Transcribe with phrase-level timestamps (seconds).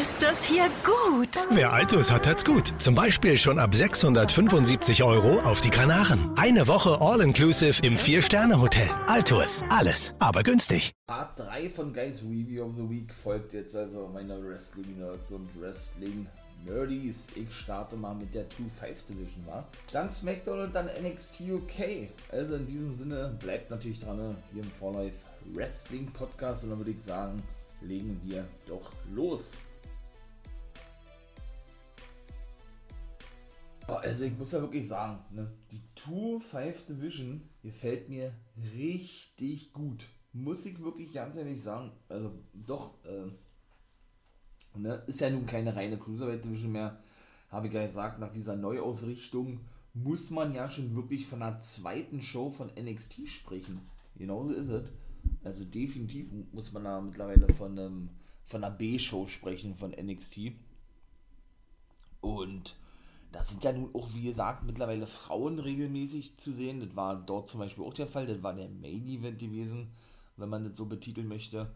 [0.00, 1.28] ist das hier gut.
[1.50, 2.72] Wer Altus hat, hat's gut.
[2.78, 6.32] Zum Beispiel schon ab 675 Euro auf die Kanaren.
[6.36, 8.88] Eine Woche All-Inclusive im Vier-Sterne-Hotel.
[9.06, 9.62] Altus.
[9.68, 10.92] Alles, aber günstig.
[11.06, 17.26] Part 3 von Guys Review of the Week folgt jetzt also meiner Wrestling-Nerds und Wrestling-Nerdies.
[17.34, 18.48] Ich starte mal mit der 2-5
[19.08, 19.68] Division, war.
[19.92, 22.08] Dann SmackDown und dann NXT UK.
[22.30, 24.36] Also in diesem Sinne, bleibt natürlich dran, ne?
[24.52, 25.18] hier im For Life
[25.52, 26.64] Wrestling Podcast.
[26.64, 27.42] Und dann würde ich sagen,
[27.82, 29.50] legen wir doch los.
[33.86, 38.32] Also ich muss ja wirklich sagen, ne, die Tour 5 Division gefällt mir
[38.76, 40.06] richtig gut.
[40.32, 41.92] Muss ich wirklich ganz ehrlich sagen.
[42.08, 43.26] Also doch, äh,
[44.78, 47.02] ne, ist ja nun keine reine Cruiserweight Division mehr.
[47.50, 49.60] Habe ich ja gesagt, nach dieser Neuausrichtung
[49.94, 53.80] muss man ja schon wirklich von einer zweiten Show von NXT sprechen.
[54.16, 54.90] Genauso ist es.
[55.44, 58.10] Also definitiv muss man da mittlerweile von, einem,
[58.44, 60.52] von einer B-Show sprechen von NXT.
[62.20, 62.76] Und
[63.32, 66.80] das sind ja nun auch, wie gesagt, mittlerweile Frauen regelmäßig zu sehen.
[66.80, 68.26] Das war dort zum Beispiel auch der Fall.
[68.26, 69.90] Das war der Main Event gewesen,
[70.36, 71.72] wenn man das so betiteln möchte.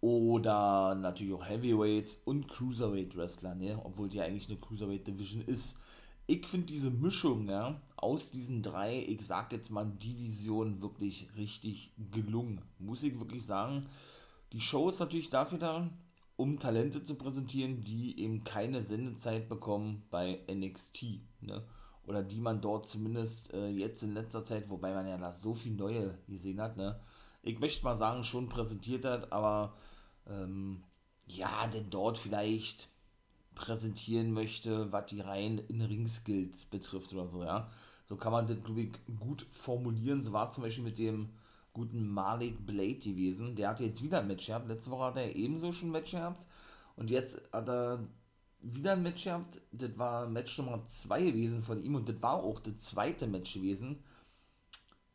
[0.00, 3.80] Oder natürlich auch Heavyweights und Cruiserweight Wrestler, ne?
[3.82, 5.76] obwohl die eigentlich eine Cruiserweight Division ist.
[6.26, 11.92] Ich finde diese Mischung ja, aus diesen drei, ich sag jetzt mal Divisionen, wirklich richtig
[12.10, 12.60] gelungen.
[12.78, 13.86] Muss ich wirklich sagen.
[14.52, 15.90] Die Show ist natürlich dafür da,
[16.36, 21.20] um Talente zu präsentieren, die eben keine Sendezeit bekommen bei NXT.
[21.40, 21.64] Ne?
[22.06, 25.54] Oder die man dort zumindest äh, jetzt in letzter Zeit, wobei man ja da so
[25.54, 27.00] viel neue gesehen hat, ne?
[27.42, 29.76] ich möchte mal sagen, schon präsentiert hat, aber
[30.28, 30.82] ähm,
[31.26, 32.88] ja, denn dort vielleicht
[33.54, 37.70] präsentieren möchte, was die rein in Ring-Skills betrifft oder so, ja.
[38.08, 40.22] So kann man das, glaube ich, gut formulieren.
[40.22, 41.30] So war zum Beispiel mit dem
[41.76, 43.54] guten Malik Blade gewesen.
[43.54, 44.66] Der hatte jetzt wieder ein Match gehabt.
[44.66, 46.46] Letzte Woche hat er ebenso schon ein Match gehabt.
[46.96, 48.06] Und jetzt hat er
[48.62, 49.60] wieder ein Match gehabt.
[49.72, 51.94] Das war Match Nummer 2 gewesen von ihm.
[51.94, 54.02] Und das war auch das zweite Match gewesen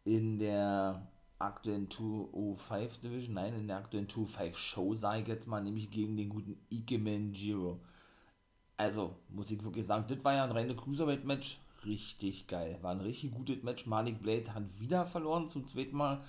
[0.03, 1.07] in der
[1.39, 3.33] aktuellen 205 Division.
[3.33, 5.63] Nein, in der aktuellen 205 Show, sage ich jetzt mal.
[5.63, 7.79] Nämlich gegen den guten Ikemen Jiro.
[8.77, 11.59] Also, muss ich wirklich sagen, das war ja ein reines Cruiserweight-Match.
[11.85, 12.77] Richtig geil.
[12.83, 13.87] War ein richtig gutes Match.
[13.87, 16.21] Malik Blade hat wieder verloren zum zweiten Mal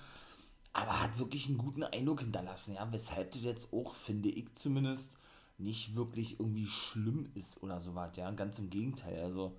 [0.73, 5.15] aber hat wirklich einen guten Eindruck hinterlassen, ja, weshalb das jetzt auch, finde ich zumindest,
[5.59, 9.55] nicht wirklich irgendwie schlimm ist oder sowas, ja, ganz im Gegenteil, also,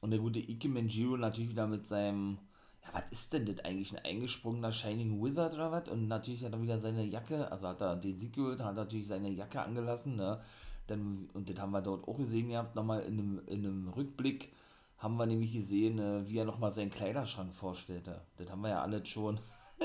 [0.00, 2.38] und der gute Ike Manjiro natürlich wieder mit seinem,
[2.82, 6.52] ja, was ist denn das eigentlich, ein eingesprungener Shining Wizard oder was, und natürlich hat
[6.52, 10.16] er wieder seine Jacke, also hat er den Sieg geholt, hat natürlich seine Jacke angelassen,
[10.16, 10.40] ne,
[10.88, 14.52] dann, und das haben wir dort auch gesehen gehabt, nochmal in einem, in einem Rückblick,
[14.98, 18.22] haben wir nämlich gesehen, äh, wie er nochmal seinen Kleiderschrank vorstellte.
[18.36, 19.38] Das haben wir ja alle schon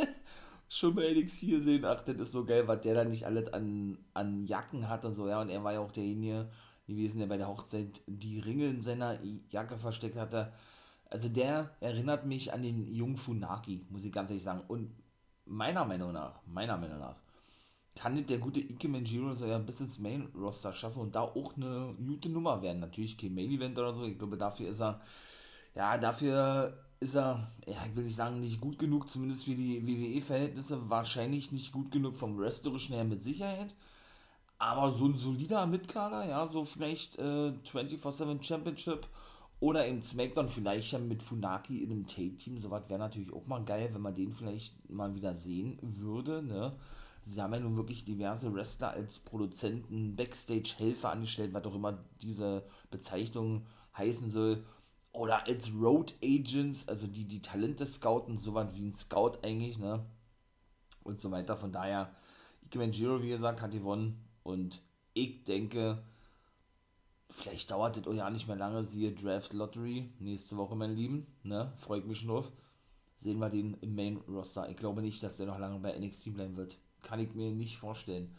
[0.70, 3.98] schon bei NXT gesehen, ach, das ist so geil, was der da nicht alles an,
[4.14, 6.50] an Jacken hat und so, ja, und er war ja auch derjenige
[6.88, 9.18] gewesen, der bei der Hochzeit die Ringe in seiner
[9.50, 10.52] Jacke versteckt hatte.
[11.10, 14.64] Also der erinnert mich an den jungen Funaki, muss ich ganz ehrlich sagen.
[14.68, 14.92] Und
[15.46, 17.16] meiner Meinung nach, meiner Meinung nach,
[17.96, 21.96] kann der gute Ike Manjiro so ja bis ins Main-Roster schaffen und da auch eine
[22.06, 22.80] gute Nummer werden.
[22.80, 25.02] Natürlich kein Main-Event oder so, ich glaube, dafür ist er,
[25.76, 29.86] ja, dafür ist er, ja, ich will nicht sagen, nicht gut genug, zumindest für die
[29.86, 33.74] WWE-Verhältnisse, wahrscheinlich nicht gut genug vom Wrestlerischen her mit Sicherheit.
[34.58, 39.08] Aber so ein solider Mitkader, ja, so vielleicht äh, 24-7 Championship
[39.62, 43.64] oder im SmackDown vielleicht ja mit Funaki in einem Take-Team, sowas wäre natürlich auch mal
[43.64, 46.76] geil, wenn man den vielleicht mal wieder sehen würde, ne.
[47.22, 52.64] Sie haben ja nun wirklich diverse Wrestler als Produzenten, Backstage-Helfer angestellt, was auch immer diese
[52.90, 54.64] Bezeichnung heißen soll
[55.20, 59.78] oder als Road Agents, also die die Talente scouten, so was wie ein Scout eigentlich,
[59.78, 60.06] ne?
[61.04, 61.58] Und so weiter.
[61.58, 62.16] Von daher,
[62.66, 64.82] Ike Manjiro, wie gesagt, hat gewonnen und
[65.14, 66.02] ich denke,
[67.30, 71.28] vielleicht dauert das auch ja nicht mehr lange, siehe Draft Lottery, nächste Woche, mein Lieben,
[71.44, 71.74] ne?
[71.76, 72.54] Freue ich mich schon drauf.
[73.22, 74.70] Sehen wir den im Main Roster.
[74.70, 76.78] Ich glaube nicht, dass der noch lange bei NXT bleiben wird.
[77.02, 78.34] Kann ich mir nicht vorstellen.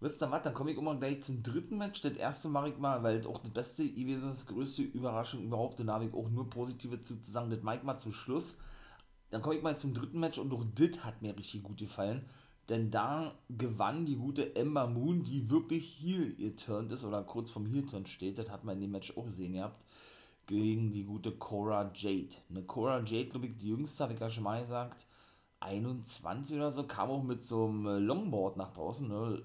[0.00, 2.02] Wisst ihr was, dann komme ich immer gleich zum dritten Match.
[2.02, 5.80] Das erste mache ich mal, weil das auch das beste gewesen ist, größte Überraschung überhaupt.
[5.80, 7.50] Und da habe ich auch nur positive zu sagen.
[7.50, 8.56] Das mache ich mal zum Schluss.
[9.30, 12.26] Dann komme ich mal zum dritten Match und auch das hat mir richtig gut gefallen.
[12.68, 17.64] Denn da gewann die gute Ember Moon, die wirklich heel geturnt ist oder kurz vom
[17.64, 18.38] heel turn steht.
[18.38, 19.82] Das hat man in dem Match auch gesehen gehabt.
[20.46, 22.36] Gegen die gute Cora Jade.
[22.50, 25.06] Eine Cora Jade, glaube ich, die jüngste, habe ich ja schon mal gesagt
[25.60, 29.42] 21 oder so, kam auch mit so einem äh, Longboard nach draußen, ne?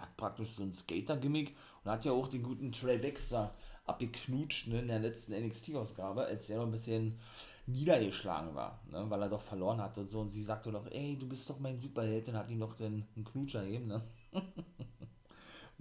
[0.00, 3.54] hat praktisch so ein Skater-Gimmick und hat ja auch den guten Trey Dexter
[3.84, 4.80] abgeknutscht ne?
[4.80, 7.18] in der letzten NXT-Ausgabe, als der noch ein bisschen
[7.66, 9.04] niedergeschlagen war, ne?
[9.08, 11.58] weil er doch verloren hatte und so und sie sagte doch, ey, du bist doch
[11.58, 14.02] mein Superheld, dann hat ihn noch den einen Knutscher eben, ne?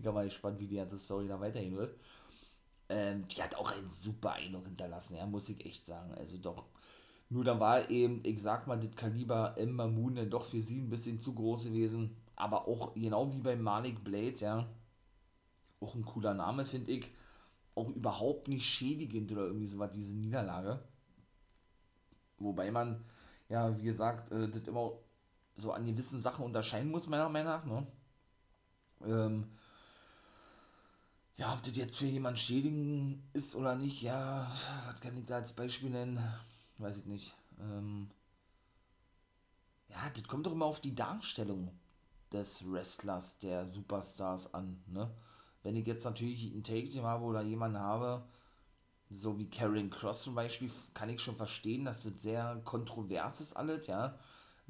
[0.02, 1.96] bin ich mal gespannt, wie die ganze Story da weitergehen wird.
[2.90, 6.13] Ähm, die hat auch einen super Eindruck hinterlassen, ja, muss ich echt sagen.
[6.13, 6.66] Also doch.
[7.31, 10.81] Nur dann war eben, ich sag mal, das Kaliber Ember Moon dann doch für sie
[10.81, 12.18] ein bisschen zu groß gewesen.
[12.36, 14.68] Aber auch genau wie bei Malik Blade, ja.
[15.80, 17.10] Auch ein cooler Name, finde ich.
[17.74, 20.83] Auch überhaupt nicht schädigend oder irgendwie so was, diese Niederlage.
[22.38, 23.01] Wobei man,
[23.48, 24.92] ja, wie gesagt, äh, das immer
[25.56, 27.88] so an gewissen Sachen unterscheiden muss, meiner Meinung nach, ne?
[29.06, 29.51] Ähm,
[31.38, 34.51] ja, ob das jetzt für jemanden schädigen ist oder nicht, ja,
[34.86, 36.19] was kann ich da als Beispiel nennen?
[36.81, 37.33] Weiß ich nicht.
[37.60, 38.10] Ähm,
[39.89, 41.69] ja, das kommt doch immer auf die Darstellung
[42.31, 45.12] des Wrestlers, der Superstars an, ne?
[45.63, 48.24] Wenn ich jetzt natürlich ein Take-Team habe oder jemanden habe,
[49.10, 53.56] so wie Karen Cross zum Beispiel, kann ich schon verstehen, dass das sehr kontrovers ist
[53.56, 54.18] alles, ja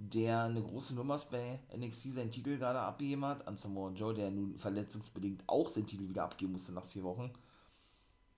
[0.09, 4.31] der eine große Nummer bei NXT seinen Titel gerade abgegeben hat, an Samoa Joe, der
[4.31, 7.31] nun verletzungsbedingt auch seinen Titel wieder abgeben musste nach vier Wochen,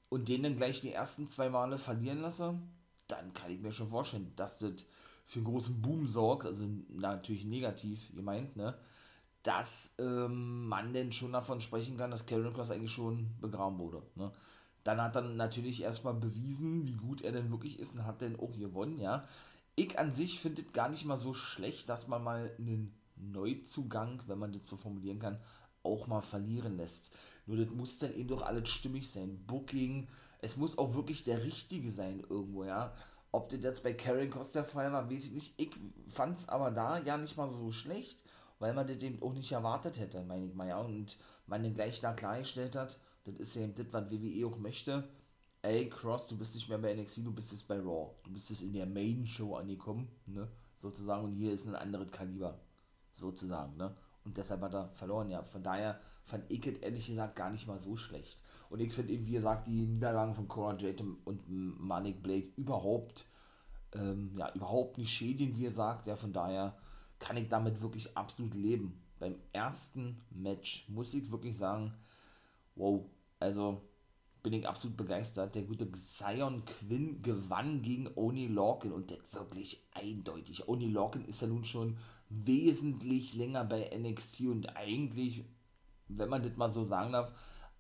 [0.10, 2.60] und den dann gleich die ersten zwei Male verlieren lasse,
[3.08, 4.86] dann kann ich mir schon vorstellen, dass das
[5.26, 8.78] für einen großen Boom sorgt, also natürlich negativ gemeint, ne,
[9.42, 14.02] dass ähm, man denn schon davon sprechen kann, dass Karen Cross eigentlich schon begraben wurde.
[14.16, 14.32] Ne.
[14.84, 18.40] Dann hat er natürlich erstmal bewiesen, wie gut er denn wirklich ist und hat dann
[18.40, 19.26] auch gewonnen, ja
[19.76, 24.22] ich an sich finde es gar nicht mal so schlecht, dass man mal einen Neuzugang,
[24.28, 25.40] wenn man das so formulieren kann,
[25.84, 27.12] auch mal verlieren lässt.
[27.46, 29.44] Nur das muss dann eben doch alles stimmig sein.
[29.46, 30.08] Booking,
[30.42, 32.94] es muss auch wirklich der Richtige sein irgendwo, ja.
[33.32, 35.54] Ob das jetzt bei Karen Cross der Fall war, weiß ich nicht.
[35.60, 35.72] Ich
[36.08, 38.24] fand es aber da ja nicht mal so schlecht,
[38.60, 40.80] weil man das eben auch nicht erwartet hätte, meine ich mal, ja.
[40.80, 44.58] Und man den gleich da klargestellt hat, das ist ja eben das, was WWE auch
[44.58, 45.04] möchte
[45.64, 48.12] ey, Cross, du bist nicht mehr bei NXT, du bist jetzt bei Raw.
[48.24, 50.48] Du bist jetzt in der Main Show angekommen, ne?
[50.78, 52.60] Sozusagen, und hier ist ein anderes Kaliber.
[53.14, 53.96] Sozusagen, ne?
[54.26, 55.44] Und deshalb hat er verloren, ja.
[55.44, 58.40] Von daher fand ich es ehrlich gesagt gar nicht mal so schlecht.
[58.70, 63.26] Und ich finde eben, wie gesagt, die Niederlagen von Cora Jade und Manik Blade überhaupt,
[63.94, 66.08] ähm, ja, überhaupt nicht schädigen, wie er sagt.
[66.08, 66.78] Ja, von daher
[67.20, 69.00] kann ich damit wirklich absolut leben.
[69.20, 71.94] Beim ersten Match muss ich wirklich sagen,
[72.76, 73.06] wow,
[73.40, 73.82] also
[74.42, 75.56] bin ich absolut begeistert.
[75.56, 80.68] Der gute Zion Quinn gewann gegen Oni Lorcan und das wirklich eindeutig.
[80.68, 81.98] Oni Lorcan ist ja nun schon
[82.46, 85.44] wesentlich länger bei NXT und eigentlich,
[86.08, 87.32] wenn man das mal so sagen darf,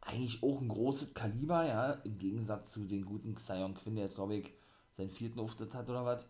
[0.01, 4.15] eigentlich auch ein großes Kaliber, ja, im Gegensatz zu den guten Zion Quinn, der jetzt,
[4.15, 4.51] glaube ich,
[4.97, 6.27] seinen vierten Auftritt hat oder was.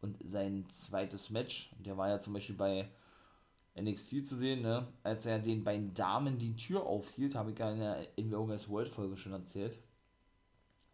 [0.00, 2.88] Und sein zweites Match, der war ja zum Beispiel bei
[3.80, 4.88] NXT zu sehen, ne?
[5.02, 8.88] als er den beiden Damen die Tür aufhielt, habe ich ja in der Invogas World
[8.88, 9.78] Folge schon erzählt.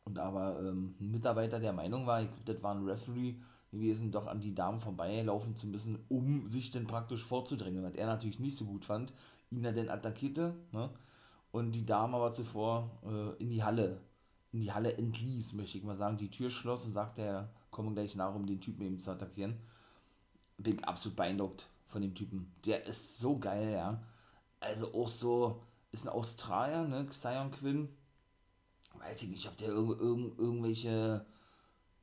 [0.08, 3.34] Und aber ähm, ein Mitarbeiter der Meinung war, ich glaube, das war ein Referee
[3.70, 8.06] gewesen, doch an die Damen vorbeilaufen zu müssen, um sich dann praktisch vorzudrängen, was er
[8.06, 9.12] natürlich nicht so gut fand,
[9.50, 10.88] ihn dann attackierte, ne?
[11.50, 14.00] und die Dame aber zuvor äh, in die Halle,
[14.52, 17.93] in die Halle entließ, möchte ich mal sagen, die Tür schloss und sagte, er komme
[17.93, 19.58] gleich nach, um den Typen eben zu attackieren.
[20.56, 22.50] Bin absolut beeindruckt von dem Typen.
[22.64, 24.02] Der ist so geil, ja.
[24.58, 25.61] Also auch so,
[25.93, 27.90] ist ein Australier, ne, Sion Quinn.
[29.00, 31.25] Weiß ich nicht, ob der irg irg irgendwelche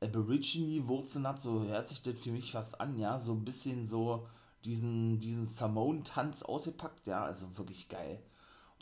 [0.00, 3.18] Aborigine-Wurzeln hat, so hört sich das für mich fast an, ja.
[3.18, 4.26] So ein bisschen so
[4.64, 8.22] diesen, diesen Samoan-Tanz ausgepackt, ja, also wirklich geil.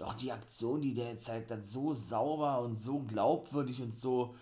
[0.00, 4.34] Auch die Aktion, die der jetzt zeigt, hat, so sauber und so glaubwürdig und so,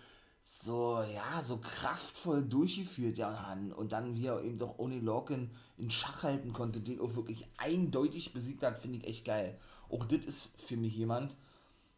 [0.43, 5.91] so, ja, so kraftvoll durchgeführt, ja, und dann, wie er eben doch Oni Lorcan in
[5.91, 9.59] Schach halten konnte, den auch wirklich eindeutig besiegt hat, finde ich echt geil.
[9.89, 11.37] Auch das ist für mich jemand,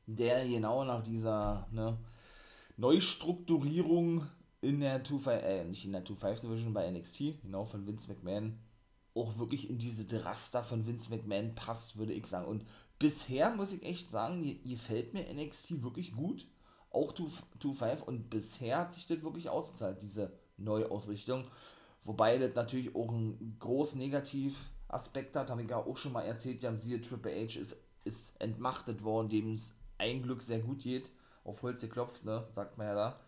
[0.08, 1.98] der genau nach dieser ne,
[2.78, 4.26] Neustrukturierung
[4.62, 8.58] in der 2 äh, nicht in der 2-5 Division bei NXT, genau von Vince McMahon,
[9.14, 12.48] auch wirklich in diese Raster von Vince McMahon passt, würde ich sagen.
[12.48, 12.66] Und
[13.00, 16.46] bisher muss ich echt sagen, gefällt mir NXT wirklich gut
[16.96, 21.46] auch 2-5 und bisher hat sich das wirklich ausgezahlt, diese Neuausrichtung.
[22.06, 26.64] Wobei das natürlich auch einen großen Negativaspekt hat, habe ich ja auch schon mal erzählt,
[26.64, 31.12] ja, siehe Triple H ist, ist entmachtet worden, dem es ein Glück sehr gut geht,
[31.44, 33.20] auf Holz geklopft, ne, sagt man ja da.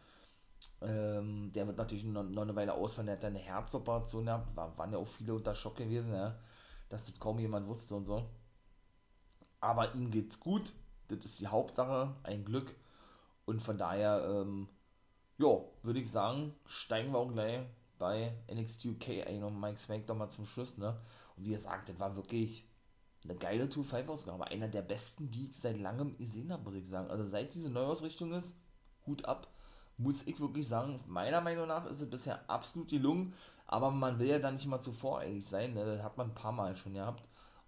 [0.82, 4.78] Ähm, der wird natürlich noch, noch eine Weile ausfallen, der hat eine Herzoperation gehabt, war,
[4.78, 6.36] waren ja auch viele unter Schock gewesen, ja,
[6.90, 8.28] dass das kaum jemand wusste und so.
[9.60, 10.74] Aber ihm geht's gut,
[11.08, 12.76] das ist die Hauptsache, ein Glück.
[13.46, 14.68] Und von daher, ähm,
[15.38, 17.62] ja, würde ich sagen, steigen wir auch gleich
[17.98, 21.00] bei NXT UK ein und Mike SmackDown mal zum Schluss, ne?
[21.36, 22.67] Und wie gesagt, das war wirklich
[23.28, 24.48] eine geile 2-5-Ausgabe.
[24.48, 27.10] Einer der besten, die ich seit langem gesehen habe, muss ich sagen.
[27.10, 28.56] Also seit diese Neuausrichtung ist,
[29.06, 29.48] Hut ab,
[29.98, 33.34] muss ich wirklich sagen, meiner Meinung nach ist es bisher absolut gelungen,
[33.66, 35.86] aber man will ja dann nicht immer zuvor eigentlich sein, ne?
[35.86, 37.24] Das hat man ein paar Mal schon gehabt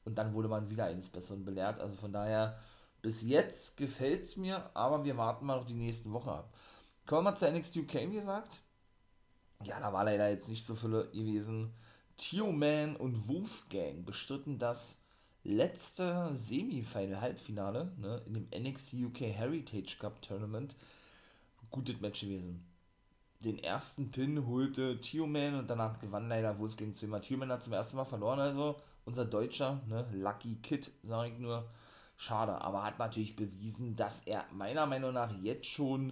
[0.06, 1.80] und dann wurde man wieder eines Besseren belehrt.
[1.80, 2.60] Also von daher
[3.02, 6.54] Bis jetzt gefällt es mir, aber wir warten mal noch die nächsten Wochen ab.
[7.06, 8.62] Kommen wir mal zu NXT UK, wie gesagt.
[9.64, 11.74] Ja, da war leider jetzt nicht so viele gewesen.
[12.18, 15.00] Tio Man und Wolfgang bestritten das
[15.44, 20.76] letzte Semifinal-Halbfinale ne, in dem NXT UK Heritage Cup Tournament.
[21.72, 22.66] Gutes Match gewesen.
[23.42, 27.22] Den ersten Pin holte Tio Man und danach gewann leider Wolfgang zweimal.
[27.22, 31.40] Tio Man hat zum ersten Mal verloren, also unser Deutscher, ne, Lucky Kid, sage ich
[31.40, 31.70] nur.
[32.18, 36.12] Schade, aber hat natürlich bewiesen, dass er meiner Meinung nach jetzt schon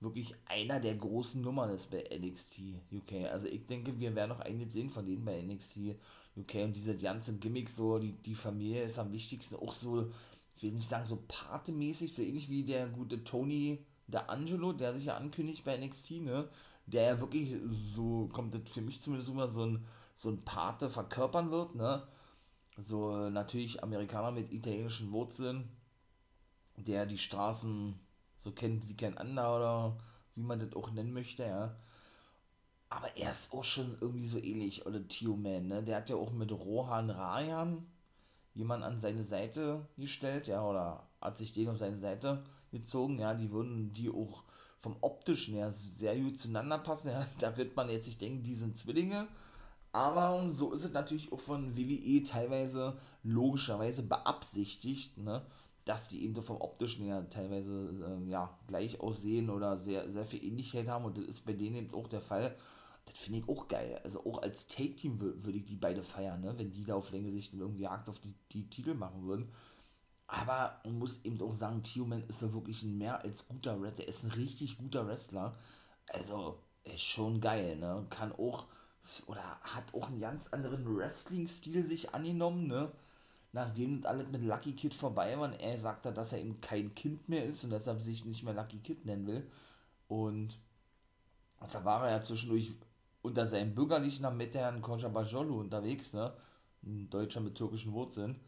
[0.00, 2.60] wirklich einer der großen Nummern ist bei NXT
[2.92, 3.30] UK.
[3.30, 5.96] Also ich denke, wir werden noch einiges sehen von denen bei NXT
[6.36, 10.10] UK und diese ganze Gimmick, so die, die Familie ist am wichtigsten, auch so,
[10.56, 14.94] ich will nicht sagen so partemäßig, so ähnlich wie der gute Tony der Angelo, der
[14.94, 16.48] sich ja ankündigt bei NXT, ne?
[16.86, 17.54] Der ja wirklich
[17.94, 22.06] so, kommt das für mich zumindest immer so ein, so ein Pate verkörpern wird, ne?
[22.76, 25.70] So natürlich Amerikaner mit italienischen Wurzeln,
[26.76, 27.94] der die Straßen
[28.38, 29.96] so kennt wie kein anderer oder
[30.34, 31.76] wie man das auch nennen möchte, ja.
[32.94, 35.82] Aber er ist auch schon irgendwie so ähnlich, oder Tio Man, ne?
[35.82, 37.84] Der hat ja auch mit Rohan Rayan
[38.54, 43.34] jemand an seine Seite gestellt, ja, oder hat sich den auf seine Seite gezogen, ja,
[43.34, 44.44] die würden die auch
[44.78, 48.54] vom optischen her sehr gut zueinander passen, ja, da wird man jetzt nicht denken, die
[48.54, 49.26] sind Zwillinge,
[49.90, 55.42] aber so ist es natürlich auch von WWE teilweise logischerweise beabsichtigt, ne,
[55.84, 57.90] dass die eben vom optischen her teilweise
[58.24, 61.04] äh, ja, gleich aussehen oder sehr, sehr viel Ähnlichkeit haben.
[61.04, 62.56] Und das ist bei denen eben auch der Fall.
[63.06, 64.00] Das finde ich auch geil.
[64.02, 66.54] Also auch als Take-Team würde ich die beide feiern, ne?
[66.56, 69.52] wenn die da auf Länge sich dann irgendwie Jagd auf die, die Titel machen würden.
[70.26, 73.80] Aber man muss eben auch sagen, Tio Man ist ja wirklich ein mehr als guter
[73.80, 74.04] Wrestler.
[74.04, 75.54] Er ist ein richtig guter Wrestler.
[76.08, 78.06] Also, ist schon geil, ne?
[78.10, 78.66] Kann auch,
[79.26, 82.90] oder hat auch einen ganz anderen Wrestling-Stil sich angenommen, ne?
[83.54, 87.44] nachdem alles mit Lucky Kid vorbei war, er sagte, dass er eben kein Kind mehr
[87.44, 89.46] ist und deshalb sich nicht mehr Lucky Kid nennen will.
[90.08, 90.58] Und
[91.62, 92.74] deshalb war er ja zwischendurch
[93.24, 96.32] unter seinem bürgerlichen Namen mit Herrn Konja Bajolu unterwegs, ne?
[96.84, 98.40] Ein Deutscher mit türkischen Wurzeln.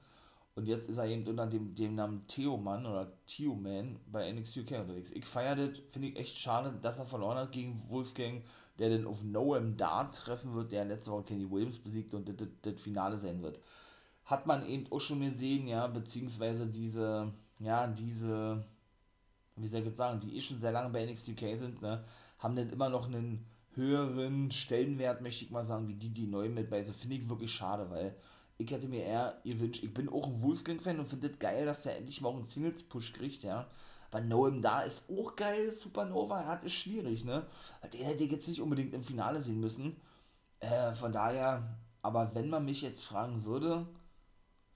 [0.54, 4.70] Und jetzt ist er eben unter dem, dem Namen Theoman oder Theoman bei NXT UK
[4.80, 5.12] unterwegs.
[5.12, 8.42] Ich feiere das, finde ich echt schade, dass er verloren hat gegen Wolfgang,
[8.78, 12.36] der dann auf Noam Dart treffen wird, der letzte Woche Kenny Williams besiegt und das,
[12.36, 13.60] das, das Finale sein wird
[14.26, 18.64] hat man eben auch schon gesehen, ja, beziehungsweise diese, ja, diese,
[19.54, 22.04] wie soll ich jetzt sagen, die eh schon sehr lange bei NXT UK sind, ne,
[22.38, 26.48] haben dann immer noch einen höheren Stellenwert, möchte ich mal sagen, wie die, die neu
[26.48, 26.96] mit bei sind.
[26.96, 28.16] Finde ich wirklich schade, weil
[28.58, 31.82] ich hätte mir eher gewünscht, ich bin auch ein Wolfgang-Fan und finde es geil, dass
[31.82, 33.66] der endlich mal auch einen Singles-Push kriegt, ja.
[34.10, 37.46] Weil Noam da ist auch geil, Supernova hat ist schwierig, ne?
[37.92, 39.96] Den hätte ich jetzt nicht unbedingt im Finale sehen müssen.
[40.60, 43.86] Äh, von daher, aber wenn man mich jetzt fragen würde,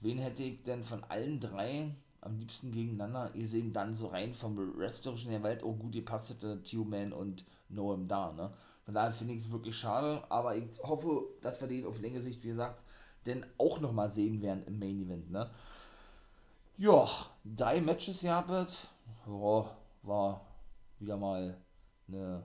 [0.00, 4.59] wen hätte ich denn von allen drei am liebsten gegeneinander gesehen, dann so rein vom
[4.78, 8.52] Wrestlerischen her, weil auch gut gepasst hätte, Tio Man und Noam da, ne?
[8.90, 12.23] Von daher finde ich es wirklich schade, aber ich hoffe, dass wir den auf längere
[12.23, 12.82] Sicht, wie gesagt,
[13.25, 15.49] denn auch nochmal sehen werden im Main Event, ne?
[16.76, 17.09] Ja,
[17.44, 18.44] drei Matches ja,
[20.02, 20.40] war
[20.99, 21.56] wieder mal
[22.09, 22.42] eine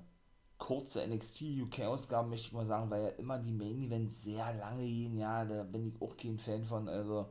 [0.59, 4.85] kurze NXT UK-Ausgabe, möchte ich mal sagen, weil ja immer die Main Events sehr lange
[4.85, 7.27] gehen, ja, da bin ich auch kein Fan von, also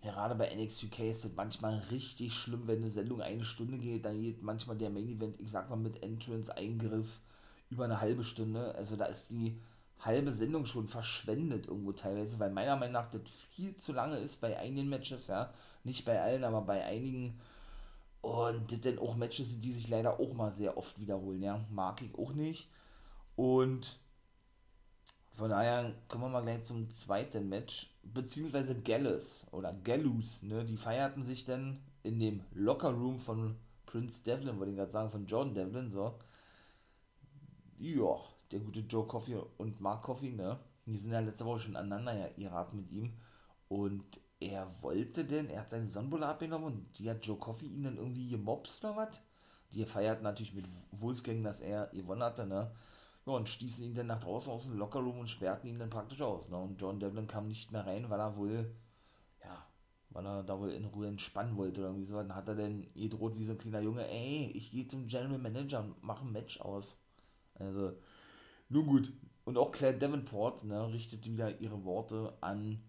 [0.00, 4.04] gerade bei NXT UK ist es manchmal richtig schlimm, wenn eine Sendung eine Stunde geht,
[4.04, 7.22] dann geht manchmal der Main Event, ich sag mal mit Entrance-Eingriff
[7.70, 8.74] über eine halbe Stunde.
[8.74, 9.60] Also da ist die
[10.00, 14.40] halbe Sendung schon verschwendet irgendwo teilweise, weil meiner Meinung nach das viel zu lange ist
[14.40, 15.52] bei einigen Matches, ja.
[15.84, 17.40] Nicht bei allen, aber bei einigen.
[18.20, 21.64] Und das dann auch Matches die sich leider auch mal sehr oft wiederholen, ja.
[21.70, 22.68] Mag ich auch nicht.
[23.36, 23.98] Und
[25.36, 30.78] von daher kommen wir mal gleich zum zweiten Match, beziehungsweise Gallus oder Gallus, ne, die
[30.78, 35.26] feierten sich dann in dem Locker Room von Prince Devlin, wollte ich gerade sagen, von
[35.26, 36.18] Jordan Devlin, so.
[37.78, 38.16] Ja,
[38.50, 42.12] der gute Joe Coffey und Mark Coffey, ne, die sind ja letzte Woche schon aneinander
[42.14, 43.12] ja gerat mit ihm
[43.68, 47.84] und er wollte denn, er hat seine Sonnenbulle abgenommen und die hat Joe Coffey ihn
[47.84, 49.22] dann irgendwie gemobst oder was?
[49.72, 52.70] Die feiert natürlich mit Wolfgang, dass er gewonnen hatte, ne,
[53.26, 56.22] ja, und stießen ihn dann nach draußen aus dem Lockerroom und sperrten ihn dann praktisch
[56.22, 56.48] aus.
[56.48, 56.56] Ne?
[56.56, 58.74] Und John Devlin kam nicht mehr rein, weil er wohl,
[59.44, 59.66] ja,
[60.10, 62.16] weil er da wohl in Ruhe entspannen wollte oder irgendwie so.
[62.16, 65.38] Dann hat er dann gedroht wie so ein kleiner Junge, ey, ich gehe zum General
[65.38, 67.00] Manager und mache ein Match aus.
[67.58, 67.92] Also,
[68.68, 69.12] nun gut.
[69.44, 72.82] Und auch Claire Davenport ne, richtet wieder ihre Worte an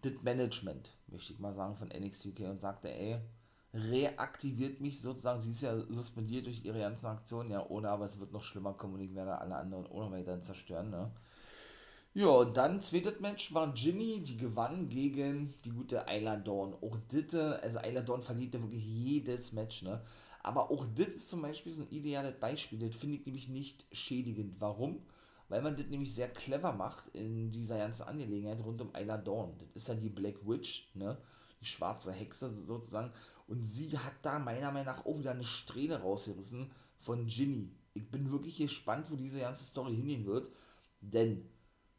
[0.00, 3.18] das Management, möchte ich mal sagen, von NXT UK und sagte, ey,
[3.74, 5.40] reaktiviert mich sozusagen.
[5.40, 8.74] Sie ist ja suspendiert durch ihre ganzen Aktionen, ja, ohne, aber es wird noch schlimmer
[8.74, 11.10] kommen und ich werde alle anderen ohne weiter zerstören, ne?
[12.16, 16.72] Ja, und dann zweites Match war Ginny, die gewann gegen die gute Ayla Dawn.
[16.74, 20.00] Auch Ditte, also Ayla Dawn verliert ja wirklich jedes Match, ne?
[20.44, 22.78] Aber auch das ist zum Beispiel so ein ideales Beispiel.
[22.78, 24.60] Das finde ich nämlich nicht schädigend.
[24.60, 25.00] Warum?
[25.48, 29.54] Weil man das nämlich sehr clever macht in dieser ganzen Angelegenheit rund um Ayla Dawn.
[29.58, 31.16] Das ist ja die Black Witch, ne?
[31.62, 33.10] Die schwarze Hexe sozusagen.
[33.48, 37.70] Und sie hat da meiner Meinung nach auch wieder eine Strähne rausgerissen von Ginny.
[37.94, 40.52] Ich bin wirklich gespannt, wo diese ganze Story hingehen wird.
[41.00, 41.48] Denn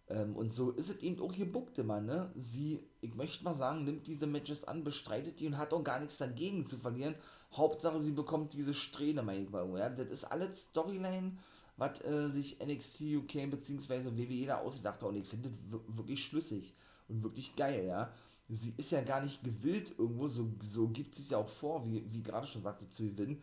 [0.08, 2.32] ähm, und so ist es eben auch gebuckt immer, ne?
[2.36, 6.00] Sie, ich möchte mal sagen, nimmt diese Matches an, bestreitet die und hat auch gar
[6.00, 7.16] nichts dagegen zu verlieren.
[7.58, 9.68] Hauptsache, sie bekommt diese Strähne, meine ich mal.
[9.78, 9.90] Ja?
[9.90, 11.38] Das ist alles Storyline,
[11.78, 14.18] was äh, sich NXT UK bzw.
[14.18, 15.10] WWE da ausgedacht hat.
[15.10, 16.76] Und ich finde das wirklich schlüssig
[17.08, 18.12] und wirklich geil, ja.
[18.48, 21.84] Sie ist ja gar nicht gewillt irgendwo, so, so gibt sie es ja auch vor,
[21.86, 23.42] wie, wie gerade schon sagte, zu gewinnen,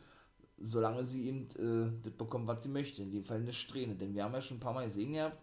[0.59, 3.03] solange sie eben äh, das bekommt, was sie möchte.
[3.03, 3.97] In dem Fall eine Strähne.
[3.97, 5.39] Denn wir haben ja schon ein paar Mal gesehen gehabt,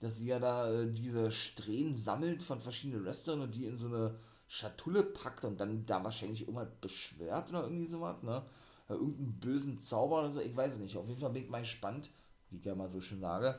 [0.00, 3.86] dass sie ja da äh, diese Strähnen sammelt von verschiedenen Wrestlern und die in so
[3.86, 4.16] eine
[4.46, 8.42] Schatulle packt und dann da wahrscheinlich irgendwas beschwert oder irgendwie sowas, ne?
[8.88, 10.96] Irgendeinen bösen Zauber oder so, ich weiß es nicht.
[10.96, 12.10] Auf jeden Fall bin ich mal gespannt,
[12.50, 13.58] wie ich ja mal so schön sage,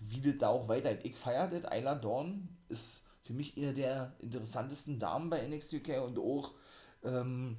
[0.00, 1.04] wie das da auch weitergeht.
[1.04, 6.04] Ich feiere das, Ayla Dawn ist für mich eine der interessantesten Damen bei NXT UK
[6.04, 6.54] und auch,
[7.04, 7.56] ähm,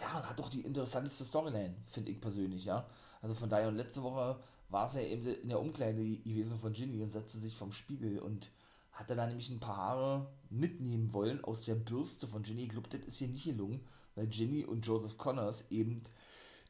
[0.00, 2.86] ja, hat auch die interessanteste Storyline, finde ich persönlich, ja.
[3.20, 6.72] Also von daher, und letzte Woche war es ja eben in der Umkleide gewesen von
[6.72, 8.50] Ginny und setzte sich vom Spiegel und
[8.98, 12.64] hatte da nämlich ein paar Haare mitnehmen wollen aus der Bürste von Ginny.
[12.64, 13.80] Ich glaube, das ist hier nicht gelungen,
[14.16, 16.02] weil Ginny und Joseph Connors eben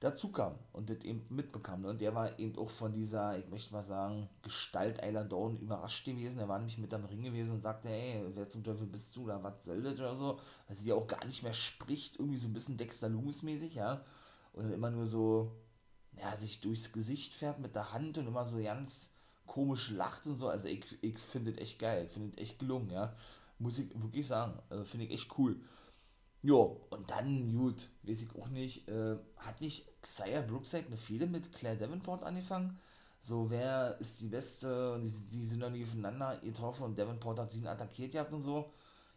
[0.00, 1.87] dazu kamen und das eben mitbekamen.
[1.87, 6.04] Und der war eben auch von dieser, ich möchte mal sagen, Gestalt Eiler Dawn überrascht
[6.04, 6.38] gewesen.
[6.38, 9.25] Er war nämlich mit am Ring gewesen und sagte, hey, wer zum Teufel bist du
[9.25, 10.38] oder was soll das oder so.
[10.66, 13.75] Weil sie ja auch gar nicht mehr spricht, irgendwie so ein bisschen Dexter Loomis mäßig,
[13.75, 14.04] ja.
[14.52, 15.52] Und immer nur so
[16.20, 19.12] ja, sich durchs Gesicht fährt mit der Hand und immer so ganz
[19.49, 20.49] komisch lacht und so.
[20.49, 23.17] Also ich, ich finde es echt geil, finde es echt gelungen, ja.
[23.59, 24.57] Muss ich wirklich sagen.
[24.71, 25.57] Also finde ich echt cool.
[26.43, 31.26] Jo, und dann, gut, weiß ich auch nicht, äh, hat nicht Xia Brookside eine Fehde
[31.26, 32.79] mit Claire Davenport angefangen?
[33.22, 34.94] So, wer ist die Beste?
[34.94, 38.42] Und die, die sind dann nie aufeinander getroffen und Davenport hat sie attackiert gehabt und
[38.42, 38.70] so.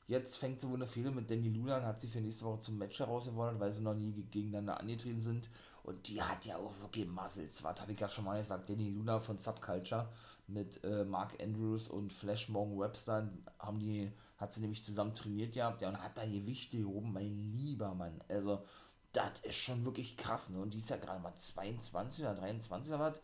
[0.07, 2.59] Jetzt fängt sie wohl eine Fehde mit Danny Luna und hat sie für nächste Woche
[2.59, 5.47] zum Match herausgefordert, weil sie noch nie gegeneinander angetreten sind.
[5.83, 7.63] Und die hat ja auch wirklich Muscles.
[7.63, 8.69] Was habe ich ja schon mal gesagt?
[8.69, 10.09] Danny Luna von Subculture
[10.51, 15.53] mit äh, Mark Andrews und Flash Morgan Webster haben die, hat sie nämlich zusammen trainiert
[15.53, 18.23] gehabt ja, und hat da Gewichte gehoben, mein lieber Mann.
[18.27, 18.63] Also,
[19.11, 20.49] das ist schon wirklich krass.
[20.49, 20.59] Ne?
[20.59, 23.21] Und die ist ja gerade mal 22 oder 23 oder was.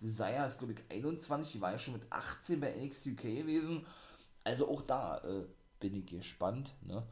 [0.00, 1.52] Desire ist, glaube ich, 21.
[1.52, 3.86] Die war ja schon mit 18 bei NXT UK gewesen.
[4.44, 5.46] Also auch da äh,
[5.80, 7.02] bin ich gespannt, ne?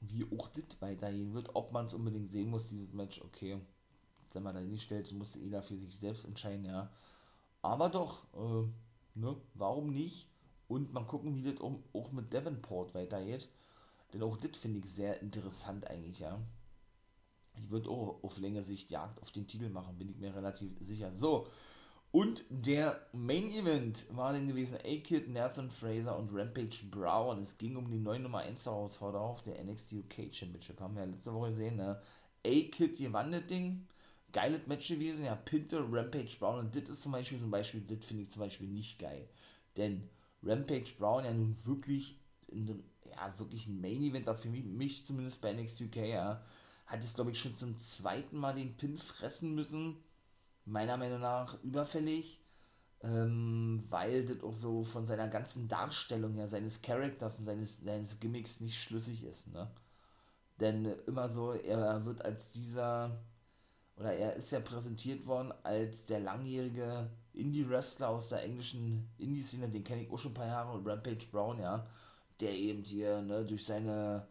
[0.00, 1.50] wie auch das weitergehen wird.
[1.54, 3.60] Ob man es unbedingt sehen muss, dieses Match, okay
[4.34, 6.90] wenn man da hinstellt, musste jeder für sich selbst entscheiden, ja.
[7.62, 8.68] Aber doch, äh,
[9.18, 10.28] ne, warum nicht?
[10.68, 13.48] Und mal gucken, wie das auch mit Davenport weitergeht.
[14.12, 16.40] Denn auch das finde ich sehr interessant eigentlich, ja.
[17.60, 20.70] Ich würde auch auf längere Sicht Jagd auf den Titel machen, bin ich mir relativ
[20.80, 21.12] sicher.
[21.12, 21.46] So,
[22.10, 27.40] und der Main Event war dann gewesen A-Kid, Nathan Fraser und Rampage Brown.
[27.40, 30.80] Es ging um die neue Nummer 1 Herausforderung auf der NXT UK Championship.
[30.80, 32.00] Haben wir ja letzte Woche gesehen, ne?
[32.46, 33.86] A-Kid gewann das Ding
[34.32, 38.04] geiles Match gewesen, ja, Pinter, Rampage Brown und das ist zum Beispiel zum Beispiel, das
[38.04, 39.28] finde ich zum Beispiel nicht geil.
[39.76, 40.08] Denn
[40.42, 42.18] Rampage Brown ja nun wirklich,
[42.50, 46.42] ja, wirklich ein Main Event, für mich, mich zumindest bei NXT UK, ja,
[46.86, 49.96] hat es glaube ich schon zum zweiten Mal den Pin fressen müssen.
[50.64, 52.40] Meiner Meinung nach überfällig,
[53.02, 58.20] ähm, weil das auch so von seiner ganzen Darstellung her, seines Charakters und seines, seines
[58.20, 59.70] Gimmicks nicht schlüssig ist, ne?
[60.60, 63.18] Denn immer so, er wird als dieser
[63.98, 69.84] oder er ist ja präsentiert worden als der langjährige Indie-Wrestler aus der englischen Indie-Szene, den
[69.84, 71.86] kenne ich auch schon ein paar Jahre, Rampage Brown, ja,
[72.40, 74.26] der eben hier ne, durch seine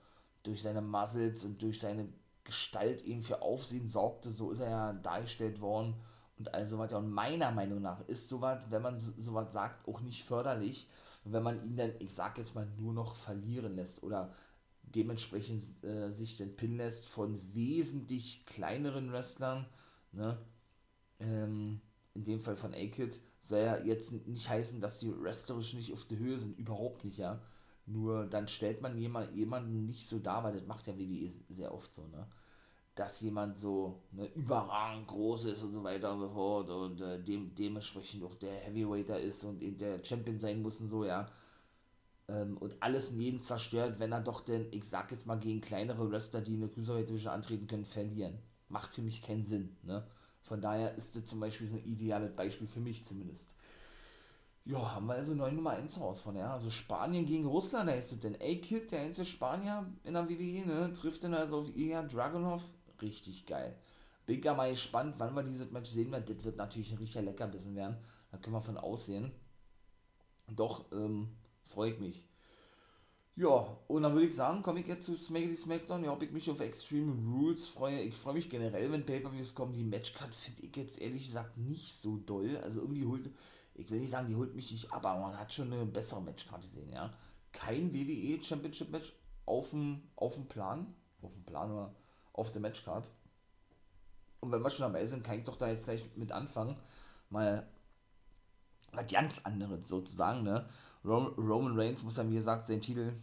[0.47, 2.07] durch seine Muscles und durch seine
[2.43, 5.95] Gestalt eben für Aufsehen sorgte, so ist er ja dargestellt worden.
[6.39, 6.99] Und all so weiter.
[6.99, 10.87] Und meiner Meinung nach ist sowas, wenn man sowas sagt, auch nicht förderlich,
[11.23, 14.03] wenn man ihn dann, ich sag jetzt mal, nur noch verlieren lässt.
[14.03, 14.31] Oder
[14.95, 19.65] dementsprechend äh, sich den Pin lässt von wesentlich kleineren Wrestlern,
[20.11, 20.37] ne?
[21.19, 21.81] Ähm,
[22.13, 26.05] in dem Fall von A-Kid, soll ja jetzt nicht heißen, dass die wrestlerisch nicht auf
[26.05, 27.41] der Höhe sind, überhaupt nicht, ja.
[27.85, 31.73] Nur dann stellt man jemand, jemanden nicht so dar, weil das macht ja WWE sehr
[31.73, 32.27] oft so, ne?
[32.95, 37.23] Dass jemand so ne, überragend groß ist und so weiter und so fort und äh,
[37.23, 41.29] dem, dementsprechend auch der Heavyweighter ist und eben der Champion sein muss und so, ja
[42.27, 45.61] ähm, und alles und jeden zerstört, wenn er doch denn, ich sag jetzt mal, gegen
[45.61, 48.39] kleinere Wrestler, die in der Cruiserweight Division antreten können, verlieren.
[48.69, 50.05] Macht für mich keinen Sinn, ne?
[50.43, 53.53] Von daher ist das zum Beispiel so ein ideales Beispiel für mich zumindest.
[54.63, 56.53] Ja, haben wir also neue Nummer 1 raus von, ja.
[56.53, 60.65] Also Spanien gegen Russland, da ist es denn A-Kid, der einzige Spanier in der WWE,
[60.65, 62.63] ne, trifft dann also auf Ilya Dragunov.
[63.01, 63.75] Richtig geil.
[64.25, 66.25] Bin gar mal gespannt, wann wir dieses Match sehen werden.
[66.27, 67.97] Das wird natürlich ein richtiger Leckerbissen werden.
[68.31, 69.31] Da können wir von aussehen.
[70.49, 71.29] Doch, ähm,
[71.67, 72.25] freut mich.
[73.35, 76.03] Ja, und dann würde ich sagen, komme ich jetzt zu Smackity Smackdown.
[76.03, 78.01] Ja, ob ich mich auf Extreme Rules freue.
[78.01, 79.73] Ich freue mich generell, wenn Pay-Per-Views kommen.
[79.73, 82.57] Die Matchcard finde ich jetzt ehrlich gesagt nicht so doll.
[82.63, 83.29] Also irgendwie holt,
[83.75, 86.21] ich will nicht sagen, die holt mich nicht ab, aber man hat schon eine bessere
[86.23, 87.13] Matchcard gesehen, ja.
[87.51, 89.13] Kein WWE Championship Match
[89.45, 90.95] auf dem, auf dem Plan.
[91.21, 91.95] Auf dem Plan oder
[92.33, 93.07] auf der Matchcard.
[94.39, 96.75] Und wenn wir schon dabei sind, kann ich doch da jetzt gleich mit anfangen.
[97.29, 97.67] Mal
[98.93, 100.67] was ganz anderes sozusagen, ne?
[101.07, 103.13] Roman Reigns muss ja, wie gesagt, seinen Titel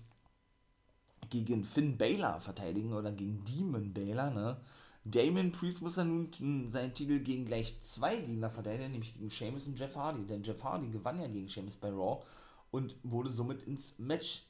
[1.30, 4.56] gegen Finn Balor verteidigen oder gegen Demon Balor, ne?
[5.04, 6.30] Damon Priest muss ja nun
[6.70, 10.24] seinen Titel gegen gleich zwei Gegner verteidigen, nämlich gegen Sheamus und Jeff Hardy.
[10.26, 12.22] Denn Jeff Hardy gewann ja gegen Sheamus bei Raw
[12.70, 14.46] und wurde somit ins Match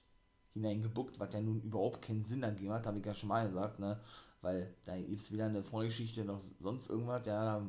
[0.52, 3.80] hineingebuckt, was ja nun überhaupt keinen Sinn ergeben hat, habe ich ja schon mal gesagt,
[3.80, 4.00] ne?
[4.42, 7.26] Weil da gibt es weder eine Vorgeschichte noch sonst irgendwas.
[7.26, 7.66] Ja, da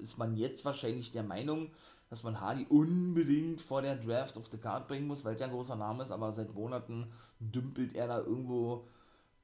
[0.00, 1.70] ist man jetzt wahrscheinlich der Meinung,
[2.08, 5.52] dass man Hardy unbedingt vor der Draft auf the Card bringen muss, weil er ein
[5.52, 7.06] großer Name ist, aber seit Monaten
[7.38, 8.88] dümpelt er da irgendwo,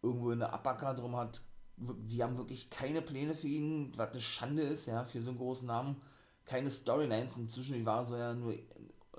[0.03, 1.42] irgendwo in der Uppercard drum hat.
[1.77, 5.38] Die haben wirklich keine Pläne für ihn, was eine Schande ist, ja, für so einen
[5.38, 5.97] großen Namen.
[6.45, 8.55] Keine Storylines inzwischen, die waren so ja nur,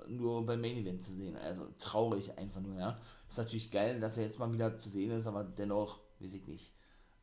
[0.08, 1.36] nur beim Main Event zu sehen.
[1.36, 2.98] Also traurig einfach nur, ja.
[3.28, 6.46] Ist natürlich geil, dass er jetzt mal wieder zu sehen ist, aber dennoch, weiß ich
[6.46, 6.72] nicht.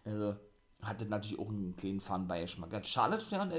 [0.04, 0.36] Also,
[0.82, 2.86] hatte natürlich auch einen kleinen Fun-Beigeschmack.
[2.86, 3.54] Charlotte Flair und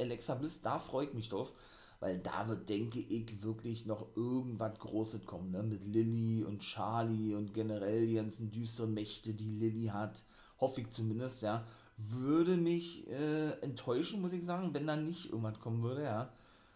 [0.00, 1.54] Alexa Bliss, da freue ich mich drauf
[2.02, 5.62] weil da wird, denke ich, wirklich noch irgendwas Großes kommen, ne?
[5.62, 10.24] Mit Lilly und Charlie und generell die ganzen düsteren Mächte, die Lilly hat.
[10.58, 11.64] Hoffe ich zumindest, ja.
[11.96, 16.32] Würde mich äh, enttäuschen, muss ich sagen, wenn da nicht irgendwas kommen würde, ja.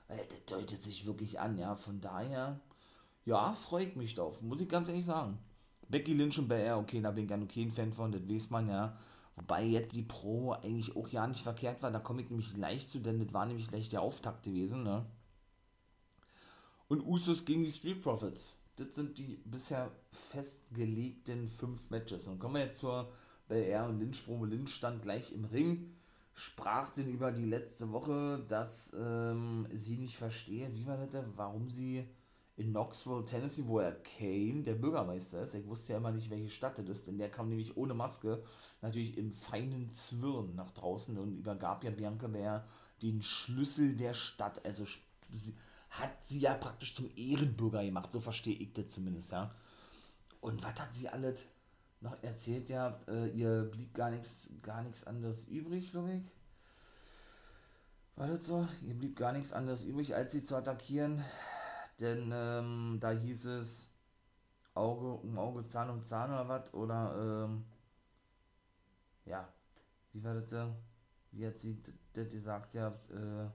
[0.07, 1.75] Weil das deutet sich wirklich an, ja.
[1.75, 2.61] Von daher,
[3.25, 5.39] ja, freue ich mich drauf, muss ich ganz ehrlich sagen.
[5.89, 8.69] Becky Lynch und Belair, okay, da bin ich noch kein Fan von, das weiß man
[8.69, 8.97] ja.
[9.37, 12.91] Wobei jetzt die Pro eigentlich auch ja nicht verkehrt war, da komme ich nämlich leicht
[12.91, 15.07] zu, denn das war nämlich gleich der Auftakt gewesen, ne?
[16.89, 18.59] und Usos gegen die Street Profits.
[18.77, 22.29] Das sind die bisher festgelegten fünf Matches.
[22.29, 23.11] Und kommen wir jetzt zur
[23.49, 24.45] BR und Lynch Promo.
[24.45, 25.95] Lynch stand gleich im Ring,
[26.35, 31.71] sprach denn über die letzte Woche, dass ähm, sie nicht verstehe, wie war das, warum
[31.71, 32.07] sie
[32.57, 36.49] in Knoxville, Tennessee, wo er Kane, der Bürgermeister ist, ich wusste ja immer nicht, welche
[36.49, 38.43] Stadt das ist, denn der kam nämlich ohne Maske,
[38.81, 42.65] natürlich im feinen Zwirn nach draußen und übergab ja Bianca Bär
[43.03, 44.65] den Schlüssel der Stadt.
[44.65, 44.87] Also
[45.91, 49.55] hat sie ja praktisch zum Ehrenbürger gemacht, so verstehe ich das zumindest, ja.
[50.41, 51.45] Und was hat sie alles
[52.01, 52.71] noch erzählt?
[52.71, 56.23] Ja, äh, ihr blieb gar nichts gar nichts anderes übrig, glaube ich.
[58.15, 58.67] War das so?
[58.87, 61.23] Ihr blieb gar nichts anderes übrig, als sie zu attackieren.
[62.01, 63.91] Denn ähm, da hieß es
[64.75, 66.75] Auge um Auge, Zahn um Zahn oder was?
[66.75, 67.65] Oder, ähm,
[69.25, 69.49] ja,
[70.13, 70.69] wie war das?
[71.33, 71.83] Wie hat sie
[72.13, 72.75] das gesagt?
[72.75, 73.49] Ja, äh,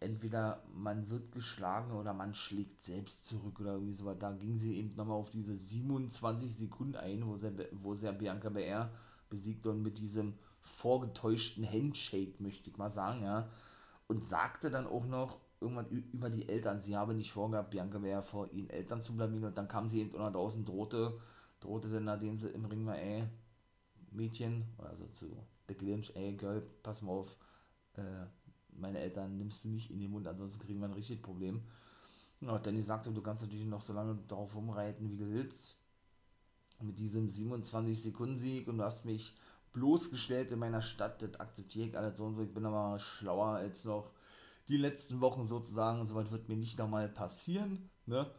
[0.00, 4.12] entweder man wird geschlagen oder man schlägt selbst zurück oder irgendwie so.
[4.14, 8.50] Da ging sie eben nochmal auf diese 27 Sekunden ein, wo sie, wo sie Bianca
[8.50, 8.90] BR
[9.30, 13.48] besiegt und mit diesem vorgetäuschten Handshake, möchte ich mal sagen, ja.
[14.08, 16.80] Und sagte dann auch noch irgendwann über die Eltern.
[16.80, 20.00] Sie habe nicht vorgehabt, Bianca BR vor ihren Eltern zu blamieren und dann kam sie
[20.00, 21.18] eben unter draußen, drohte,
[21.60, 23.24] drohte dann, nachdem sie im Ring war, ey,
[24.10, 27.36] Mädchen, also zu Becky Lynch, ey, Girl, pass mal auf,
[27.94, 28.26] äh,
[28.68, 31.62] meine Eltern nimmst du nicht in den Mund, ansonsten kriegen wir ein richtiges Problem.
[32.40, 35.78] Ja, Danny sagte, du kannst natürlich noch so lange darauf rumreiten, wie du willst.
[36.80, 39.36] Mit diesem 27-Sekunden-Sieg und du hast mich
[39.72, 42.42] bloßgestellt in meiner Stadt, das akzeptiere ich alles so und so.
[42.42, 44.12] Ich bin aber schlauer als noch
[44.68, 46.06] die letzten Wochen sozusagen.
[46.06, 47.90] Soweit wird mir nicht nochmal passieren.
[48.06, 48.30] Ne?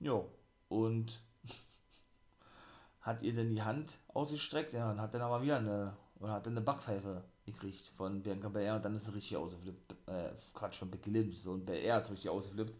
[0.00, 0.22] Ja,
[0.68, 1.20] und
[3.00, 4.72] hat ihr denn die Hand ausgestreckt?
[4.72, 8.48] Ja, und hat dann aber wieder eine, oder hat dann eine Backpfeife gekriegt von Bianca
[8.48, 9.92] Belair und dann ist sie richtig ausgeflippt.
[10.06, 11.40] Äh, Quatsch, von Becky Lynch.
[11.40, 12.74] So, und Belair ist richtig ausgeflippt.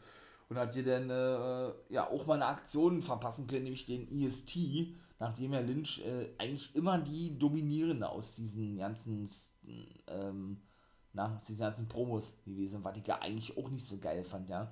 [0.48, 4.94] Und hat ihr dann äh, ja auch mal eine Aktion verpassen können, nämlich den EST,
[5.18, 9.28] nachdem ja Lynch äh, eigentlich immer die dominierende aus diesen ganzen
[10.06, 10.60] ähm,
[11.16, 14.48] na, aus diesen ganzen Promos gewesen die ich ja eigentlich auch nicht so geil fand,
[14.48, 14.70] ja.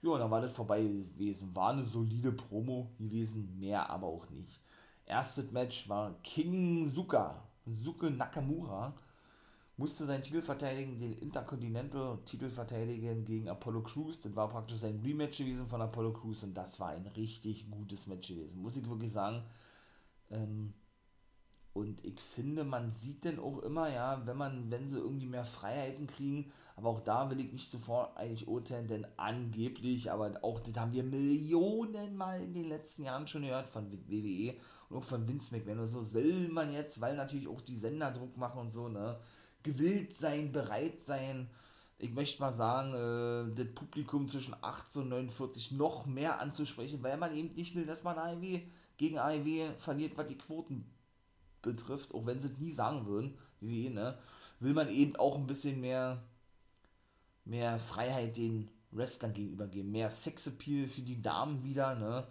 [0.00, 1.54] Ja, dann war das vorbei gewesen.
[1.54, 4.60] War eine solide Promo gewesen, mehr aber auch nicht.
[5.06, 8.94] Erstes Match war King Suka, Suke Nakamura
[9.76, 14.20] musste seinen Titel verteidigen, den Intercontinental-Titel verteidigen gegen Apollo Crews.
[14.20, 18.06] Das war praktisch sein Rematch gewesen von Apollo Crews und das war ein richtig gutes
[18.06, 18.60] Match gewesen.
[18.60, 19.42] Muss ich wirklich sagen.
[20.30, 20.72] Ähm,
[21.82, 25.44] Und ich finde, man sieht denn auch immer, ja, wenn man, wenn sie irgendwie mehr
[25.44, 30.60] Freiheiten kriegen, aber auch da will ich nicht sofort eigentlich urteilen, denn angeblich, aber auch
[30.60, 34.54] das haben wir Millionen Mal in den letzten Jahren schon gehört von WWE
[34.88, 35.80] und auch von Vince McMahon.
[35.80, 39.18] Und so, soll man jetzt, weil natürlich auch die Sender Druck machen und so, ne,
[39.64, 41.50] gewillt sein, bereit sein,
[41.98, 47.16] ich möchte mal sagen, äh, das Publikum zwischen 18 und 49 noch mehr anzusprechen, weil
[47.16, 48.60] man eben nicht will, dass man AEW
[48.96, 50.84] gegen AEW verliert, was die Quoten
[51.62, 54.18] betrifft, auch wenn sie es nie sagen würden, wie ne,
[54.60, 56.22] will man eben auch ein bisschen mehr,
[57.44, 62.26] mehr Freiheit den Wrestlern gegenüber geben, mehr Sexappeal für die Damen wieder, ne.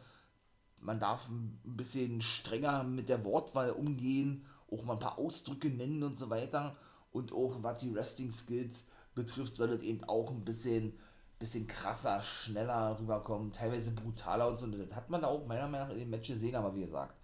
[0.83, 6.01] Man darf ein bisschen strenger mit der Wortwahl umgehen, auch mal ein paar Ausdrücke nennen
[6.01, 6.75] und so weiter.
[7.11, 10.97] Und auch was die Wrestling-Skills betrifft, soll es eben auch ein bisschen,
[11.37, 14.65] bisschen krasser, schneller rüberkommen, teilweise brutaler und so.
[14.67, 17.15] Das hat man auch meiner Meinung nach in den Matches gesehen, aber wie gesagt,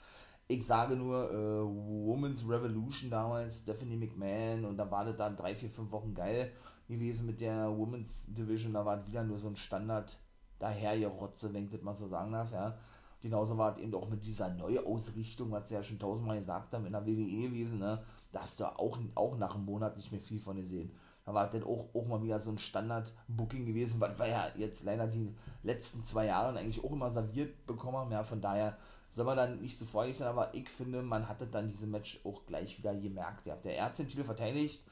[0.48, 5.56] ich sage nur, äh, Women's Revolution damals, Stephanie McMahon und da war das dann drei,
[5.56, 6.52] vier, fünf Wochen geil
[6.88, 10.18] gewesen mit der Women's Division, da war wieder nur so ein Standard
[10.60, 12.78] daher Rotze, wenn ich das mal so sagen darf, ja.
[13.20, 16.86] Genauso war es eben auch mit dieser Neuausrichtung, was sie ja schon tausendmal gesagt haben
[16.86, 18.04] in der WWE gewesen, ne?
[18.32, 20.92] Da hast du auch, auch nach einem Monat nicht mehr viel von gesehen.
[21.26, 24.84] Da war dann auch, auch mal wieder so ein Standard-Booking gewesen, was wir ja jetzt
[24.84, 28.12] leider die letzten zwei Jahre eigentlich auch immer serviert bekommen haben.
[28.12, 28.78] Ja, von daher
[29.10, 32.20] soll man dann nicht so freudig sein, aber ich finde, man hatte dann diese Match
[32.24, 33.46] auch gleich wieder gemerkt.
[33.46, 34.84] Ja, der Ärzte-Titel verteidigt,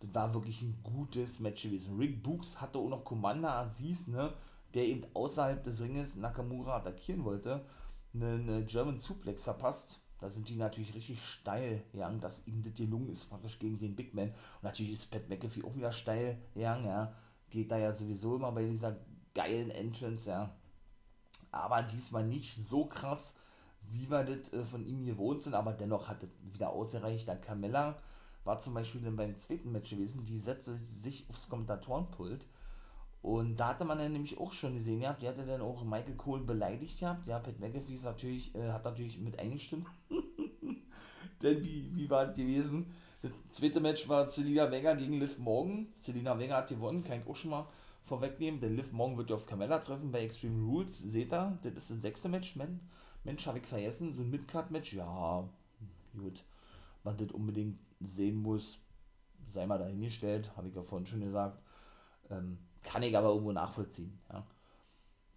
[0.00, 1.96] das war wirklich ein gutes Match gewesen.
[1.98, 4.32] Rick Books hatte auch noch Commander Aziz, ne,
[4.74, 7.64] der eben außerhalb des Ringes Nakamura attackieren wollte,
[8.12, 13.08] einen German Suplex verpasst da sind die natürlich richtig steil gegangen, dass ihm das gelungen
[13.08, 14.28] ist, praktisch gegen den Big Man.
[14.28, 17.14] Und natürlich ist Pat McAfee auch wieder steil gegangen, ja.
[17.48, 18.96] Geht da ja sowieso immer bei dieser
[19.34, 20.54] geilen Entrance, ja.
[21.50, 23.34] Aber diesmal nicht so krass,
[23.88, 27.28] wie wir das äh, von ihm gewohnt sind, aber dennoch hat das wieder ausgereicht.
[27.28, 27.98] Dann Carmella
[28.44, 32.46] war zum Beispiel dann beim zweiten Match gewesen, die setzte sich aufs Kommentatorenpult
[33.22, 36.14] und da hatte man dann nämlich auch schon gesehen gehabt, die hatte dann auch Michael
[36.14, 37.26] Cole beleidigt gehabt.
[37.26, 39.86] Ja, Pat McAfee ist natürlich, äh, hat natürlich mit eingestimmt.
[41.42, 42.86] Denn wie, wie war das gewesen?
[43.22, 45.88] Das zweite Match war Selina Vega gegen Liv Morgan.
[45.96, 47.68] Selina Vega hat gewonnen, kann ich auch schon mal
[48.04, 50.98] vorwegnehmen, denn Liv Morgan wird ja auf Carmella treffen bei Extreme Rules.
[50.98, 52.56] Seht ihr, das ist das sechste Match.
[52.56, 52.80] Men
[53.24, 54.94] Mensch, habe ich vergessen, so ein Midcard-Match.
[54.94, 55.48] Ja,
[56.18, 56.42] gut.
[57.04, 58.78] Man das unbedingt sehen muss,
[59.48, 61.58] sei mal dahingestellt, habe ich ja vorhin schon gesagt.
[62.30, 64.18] Ähm, kann ich aber irgendwo nachvollziehen.
[64.32, 64.46] Ja.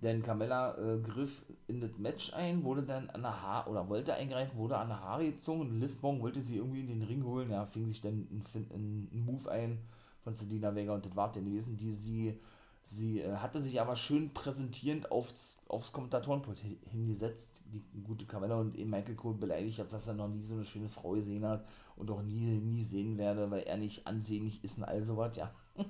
[0.02, 4.14] Denn Carmella äh, griff in das Match ein, wurde dann an der Haar oder wollte
[4.14, 7.24] eingreifen, wurde an der Haare gezogen und Liv Morgan wollte sie irgendwie in den Ring
[7.24, 7.50] holen.
[7.50, 9.80] Ja, fing sich dann ein, ein, ein Move ein
[10.22, 12.40] von Selina Vega und das war dann gewesen, die sie
[12.86, 18.76] Sie äh, hatte sich aber schön präsentierend aufs, aufs Kommentatorenpult hingesetzt, die gute Carmella und
[18.76, 21.66] eben Michael Cole beleidigt hat, dass er noch nie so eine schöne Frau gesehen hat
[21.96, 25.54] und auch nie, nie sehen werde, weil er nicht ansehnlich ist und all sowas, ja.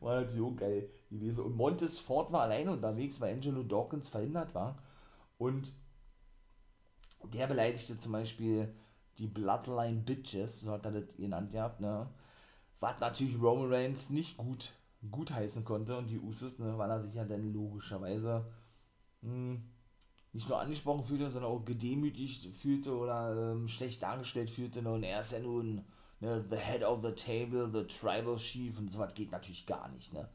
[0.00, 1.44] war natürlich auch geil gewesen.
[1.44, 4.78] Und Montes Ford war alleine unterwegs, weil Angelo Dawkins verhindert war.
[5.38, 5.72] Und
[7.24, 8.72] der beleidigte zum Beispiel
[9.18, 12.08] die Bloodline Bitches, so hat er das genannt gehabt, ne?
[12.80, 14.72] Was natürlich Roman Reigns nicht gut,
[15.10, 15.96] gut heißen konnte.
[15.96, 18.46] Und die Usos, ne, weil er sich ja dann logischerweise
[19.22, 19.62] mh, hm,
[20.32, 24.82] nicht nur angesprochen fühlte, sondern auch gedemütigt fühlte oder ähm, schlecht dargestellt fühlte.
[24.82, 24.92] Ne?
[24.92, 25.84] Und er ist ja nun
[26.20, 29.88] ne, the head of the table, the tribal chief und so was geht natürlich gar
[29.88, 30.28] nicht, ne.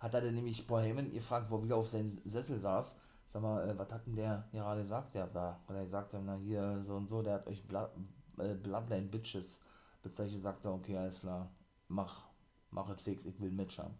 [0.00, 2.94] Hat er dann nämlich Paul Heyman gefragt, wo er wieder auf seinem Sessel saß,
[3.32, 6.22] sag mal, äh, was hat denn der gerade gesagt, der da, weil er gesagt hat,
[6.24, 7.90] na hier so und so, der hat euch Blood,
[8.38, 9.60] äh, Bloodline Bitches
[10.02, 11.50] bezeichnet, sagt er, okay, alles klar,
[11.88, 12.26] mach,
[12.70, 13.94] mach es fix, ich will ein Match haben.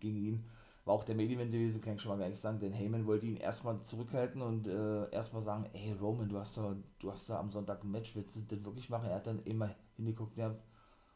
[0.00, 0.44] Gegen ihn
[0.84, 3.06] war auch der Main Event gewesen, kann ich schon mal gar nicht sagen, denn Heyman
[3.06, 7.28] wollte ihn erstmal zurückhalten und äh, erstmal sagen, ey Roman, du hast da, du hast
[7.28, 9.08] da am Sonntag ein Match, willst du das wirklich machen?
[9.08, 10.38] Er hat dann immer hingeguckt,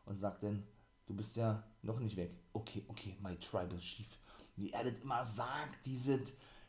[0.07, 0.63] und sagt dann,
[1.07, 2.31] du bist ja noch nicht weg.
[2.53, 4.19] Okay, okay, my tribal chief.
[4.57, 6.21] Wie er das immer sagt, diese,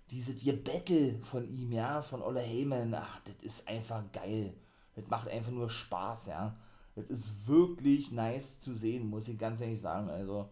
[0.10, 4.54] diese Battle von ihm, ja, von Olle Heyman, ach, das ist einfach geil.
[4.96, 6.58] Das macht einfach nur Spaß, ja.
[6.96, 10.10] Das ist wirklich nice zu sehen, muss ich ganz ehrlich sagen.
[10.10, 10.50] Also,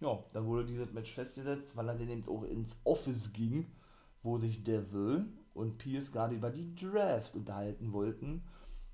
[0.00, 3.66] ja, dann wurde dieses Match festgesetzt, weil er dann eben auch ins Office ging,
[4.22, 8.42] wo sich Devil und Pierce gerade über die Draft unterhalten wollten.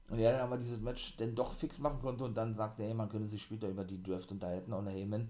[0.08, 2.94] Und er dann aber dieses Match dann doch fix machen konnte und dann sagte, hey,
[2.94, 5.28] man könnte sich später über die Draft unterhalten und Heyman,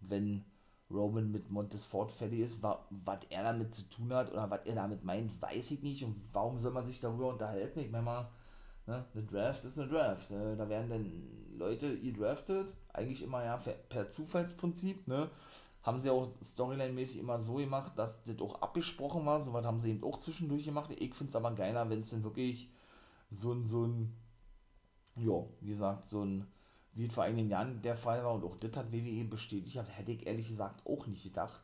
[0.00, 0.44] wenn
[0.90, 4.74] Roman mit Montes Ford fertig ist, was er damit zu tun hat oder was er
[4.74, 6.04] damit meint, weiß ich nicht.
[6.04, 7.80] Und warum soll man sich darüber unterhalten?
[7.80, 8.30] Ich meine mal,
[8.88, 10.30] ne, eine Draft ist eine Draft.
[10.30, 13.56] Äh, da werden dann Leute gedraftet, eigentlich immer ja
[13.88, 15.30] per Zufallsprinzip, ne?
[15.82, 19.40] Haben sie auch storyline-mäßig immer so gemacht, dass das auch abgesprochen war.
[19.40, 20.90] So was haben sie eben auch zwischendurch gemacht.
[20.98, 22.70] Ich finde es aber geiler, wenn es dann wirklich
[23.30, 24.14] so ein, so ein,
[25.16, 26.46] ja, wie gesagt, so ein,
[26.94, 29.96] wie es vor einigen Jahren der Fall war und auch das hat WWE bestätigt hat,
[29.96, 31.62] hätte ich ehrlich gesagt auch nicht gedacht,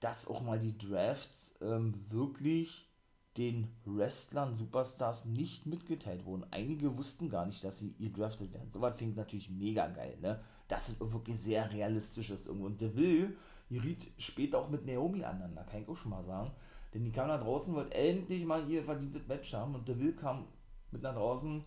[0.00, 2.88] dass auch mal die Drafts ähm, wirklich
[3.36, 6.46] den Wrestlern, Superstars nicht mitgeteilt wurden.
[6.50, 8.70] Einige wussten gar nicht, dass sie gedraftet werden.
[8.70, 10.40] Sowas fängt natürlich mega geil, ne?
[10.68, 12.66] Das ist wirklich sehr realistisch ist irgendwo.
[12.66, 13.32] Und Deville
[13.68, 16.52] geriet später auch mit Naomi aneinander, kann ich auch schon mal sagen.
[16.92, 20.44] Denn die kam da draußen, wollte endlich mal ihr verdientes Match haben und Deville kam
[20.92, 21.64] mit nach draußen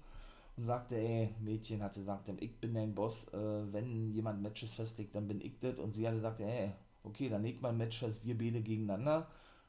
[0.58, 4.74] und sagte, ey, Mädchen, hat sie gesagt, ich bin dein Boss, äh, wenn jemand Matches
[4.74, 5.78] festlegt, dann bin ich das.
[5.80, 6.72] Und sie hat gesagt, ey,
[7.04, 9.28] okay, dann legt mal ein Match fest, wir beide gegeneinander.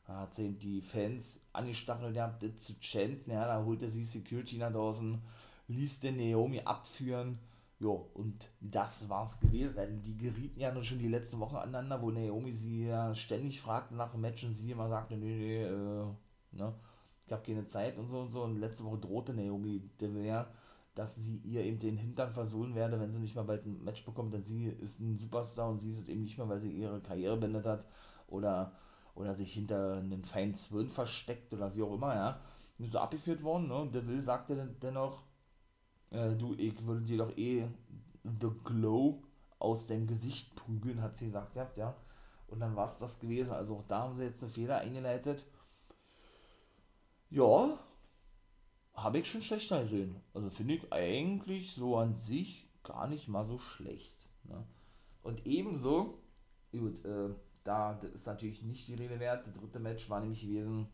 [0.08, 4.72] Hat sie die Fans angestachelt, der das zu chanten, ja, da holte sie Security nach
[4.72, 5.20] draußen,
[5.68, 7.38] ließ den Naomi abführen,
[7.78, 9.76] jo, und das war's gewesen.
[9.76, 13.60] Denn die gerieten ja nun schon die letzte Woche aneinander, wo Naomi sie ja ständig
[13.60, 16.06] fragte nach dem Match und sie immer sagte, nee, nee, äh,
[16.52, 16.74] ne,
[17.26, 18.42] ich habe keine Zeit und so und so.
[18.42, 20.48] Und letzte Woche drohte Naomi Devere,
[20.94, 24.04] dass sie ihr eben den Hintern versohlen werde, wenn sie nicht mal bald ein Match
[24.06, 26.72] bekommt, denn sie ist ein Superstar und sie ist es eben nicht mehr, weil sie
[26.72, 27.86] ihre Karriere beendet hat
[28.26, 28.72] oder
[29.18, 32.40] oder sich hinter einen feinen Zwirn versteckt oder wie auch immer, ja.
[32.78, 33.74] Nur so abgeführt worden, ne?
[33.74, 35.22] Und der Will sagte dann dennoch,
[36.10, 37.66] äh, du, ich würde dir doch eh
[38.22, 39.22] The Glow
[39.58, 41.96] aus dem Gesicht prügeln, hat sie gesagt, ja, ja.
[42.46, 43.52] Und dann war es das gewesen.
[43.52, 45.44] Also auch da haben sie jetzt einen Fehler eingeleitet.
[47.28, 47.76] Ja,
[48.94, 50.20] habe ich schon schlechter gesehen.
[50.32, 54.16] Also finde ich eigentlich so an sich gar nicht mal so schlecht.
[54.44, 54.64] Ne?
[55.22, 56.18] Und ebenso,
[56.72, 57.30] gut, äh,
[57.68, 59.46] da ist natürlich nicht die Rede wert.
[59.46, 60.88] Das dritte Match war nämlich gewesen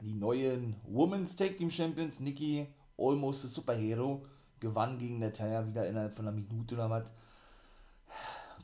[0.00, 2.66] die neuen Women's Tag Team Champions, Nikki,
[2.98, 4.24] almost a Superhero,
[4.58, 7.12] gewann gegen Natalia wieder innerhalb von einer Minute oder was.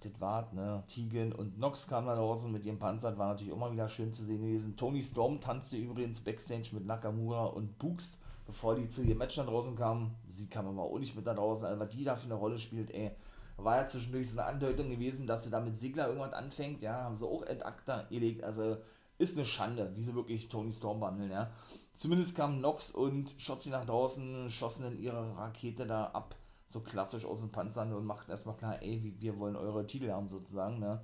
[0.01, 0.83] Das war, ne?
[0.88, 4.12] Tegan und Nox kamen da draußen mit ihrem Panzer, das war natürlich mal wieder schön
[4.12, 4.77] zu sehen gewesen.
[4.77, 9.45] Tony Storm tanzte übrigens Backstage mit Nakamura und Books, bevor die zu ihrem Match da
[9.45, 10.14] draußen kamen.
[10.27, 12.59] Sie kam aber auch nicht mit da draußen, also was die da für eine Rolle
[12.59, 13.12] spielt, ey
[13.57, 17.03] war ja zwischendurch so eine Andeutung gewesen, dass sie da mit Sigler irgendwas anfängt, ja,
[17.05, 18.77] haben sie auch ad acta gelegt, also
[19.19, 21.51] ist eine Schande, wie sie wirklich Tony Storm behandeln, ja.
[21.95, 26.35] Zumindest kamen Nox und Shotzi nach draußen, schossen dann ihre Rakete da ab,
[26.69, 30.29] so klassisch aus dem Panzer und machten erstmal klar, ey, wir wollen eure Titel haben
[30.29, 31.01] sozusagen, ne.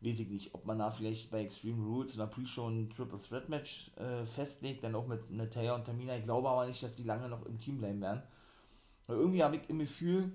[0.00, 3.48] Weiß ich nicht, ob man da vielleicht bei Extreme Rules oder Pre-Show ein Triple Threat
[3.48, 6.16] Match äh, festlegt, dann auch mit Natalia und Tamina.
[6.16, 8.20] Ich glaube aber nicht, dass die lange noch im Team bleiben werden.
[9.06, 10.32] Weil irgendwie habe ich im Gefühl,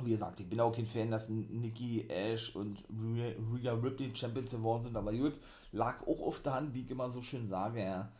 [0.00, 4.82] wie gesagt, ich bin auch kein Fan, dass Nikki, Ash und Rhea Ripley Champions geworden
[4.82, 5.38] sind, aber gut,
[5.72, 8.10] lag auch auf der Hand, wie ich immer so schön sage, ja,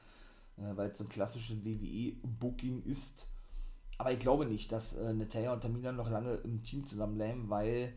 [0.59, 3.29] äh, weil es so ein klassisches WWE-Booking ist.
[3.99, 7.95] Aber ich glaube nicht, dass äh, Natalia und Tamina noch lange im Team zusammenbleiben, weil,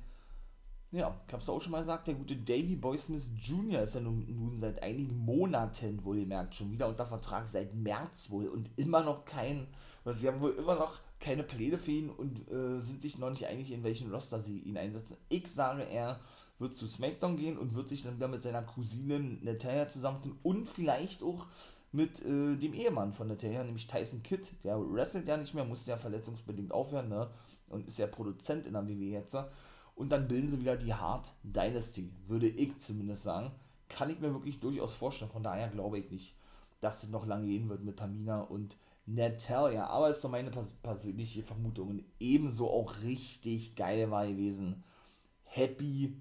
[0.92, 3.82] ja, ich habe es auch schon mal gesagt, der gute Davey Boy Smith Jr.
[3.82, 7.76] ist ja nun, nun seit einigen Monaten, wohl ihr merkt, schon wieder unter Vertrag, seit
[7.76, 9.68] März wohl und immer noch kein,
[10.06, 13.30] weil sie haben wohl immer noch keine Pläne für ihn und äh, sind sich noch
[13.30, 15.18] nicht einig, in welchen Roster sie ihn einsetzen.
[15.30, 16.20] Ich sage, er
[16.60, 20.70] wird zu SmackDown gehen und wird sich dann wieder mit seiner Cousine Natalia zusammentun und
[20.70, 21.48] vielleicht auch
[21.92, 24.52] mit äh, dem Ehemann von Natalia, nämlich Tyson Kidd.
[24.64, 27.30] Der wrestelt ja nicht mehr, musste ja verletzungsbedingt aufhören, ne?
[27.70, 29.36] Und ist ja Produzent in der WWE jetzt.
[29.96, 33.52] Und dann bilden sie wieder die Hard Dynasty, würde ich zumindest sagen.
[33.88, 35.32] Kann ich mir wirklich durchaus vorstellen.
[35.32, 36.36] Von daher glaube ich nicht,
[36.82, 40.72] dass es noch lange gehen wird mit Tamina und Natalia, aber ist doch meine pers
[40.72, 44.84] persönliche Vermutung und ebenso auch richtig geil war gewesen.
[45.44, 46.18] Happy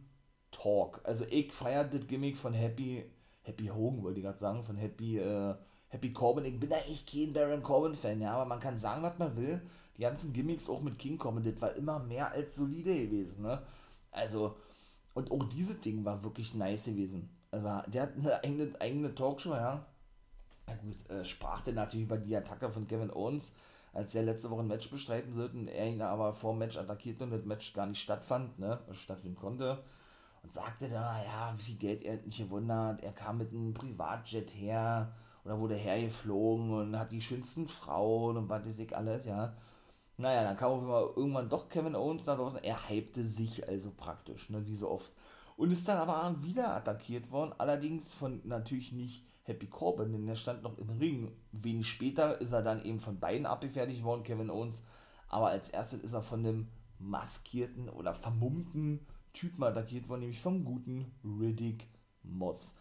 [0.51, 1.01] Talk.
[1.05, 3.05] Also ich feiere das Gimmick von Happy,
[3.43, 5.55] Happy Hogan wollte ich gerade sagen, von Happy, äh,
[5.89, 6.45] Happy Corbin.
[6.45, 9.63] Ich bin eigentlich kein Baron Corbin-Fan, ja, aber man kann sagen, was man will.
[9.97, 13.63] Die ganzen Gimmicks auch mit King Corbin, das war immer mehr als solide gewesen, ne?
[14.11, 14.57] Also,
[15.15, 17.31] und auch dieses Ding war wirklich nice gewesen.
[17.51, 19.87] Also, der hat eine eigene, eigene Talkshow, ja
[20.67, 23.55] na gut, äh, sprach der natürlich über die Attacke von Kevin Owens,
[23.93, 26.77] als er letzte Woche ein Match bestreiten sollte und er ihn aber vor dem Match
[26.77, 29.83] attackiert und das Match gar nicht stattfand, ne, stattfinden konnte.
[30.43, 34.51] Und sagte dann, ja, wie viel Geld er nicht gewundert, er kam mit einem Privatjet
[34.55, 39.55] her oder wurde hergeflogen und hat die schönsten Frauen und was ich alles, ja.
[40.17, 43.91] Naja, dann kam auf einmal irgendwann doch Kevin Owens nach draußen, er hypte sich also
[43.97, 45.13] praktisch, ne, wie so oft.
[45.57, 50.37] Und ist dann aber wieder attackiert worden, allerdings von natürlich nicht Happy Corbin, denn der
[50.37, 51.33] stand noch im Ring.
[51.53, 54.83] Wenig später ist er dann eben von beiden abgefertigt worden, Kevin Owens.
[55.29, 56.69] Aber als erstes ist er von dem
[56.99, 61.89] maskierten oder vermummten Typen attackiert worden, nämlich vom guten Riddick
[62.23, 62.75] Moss.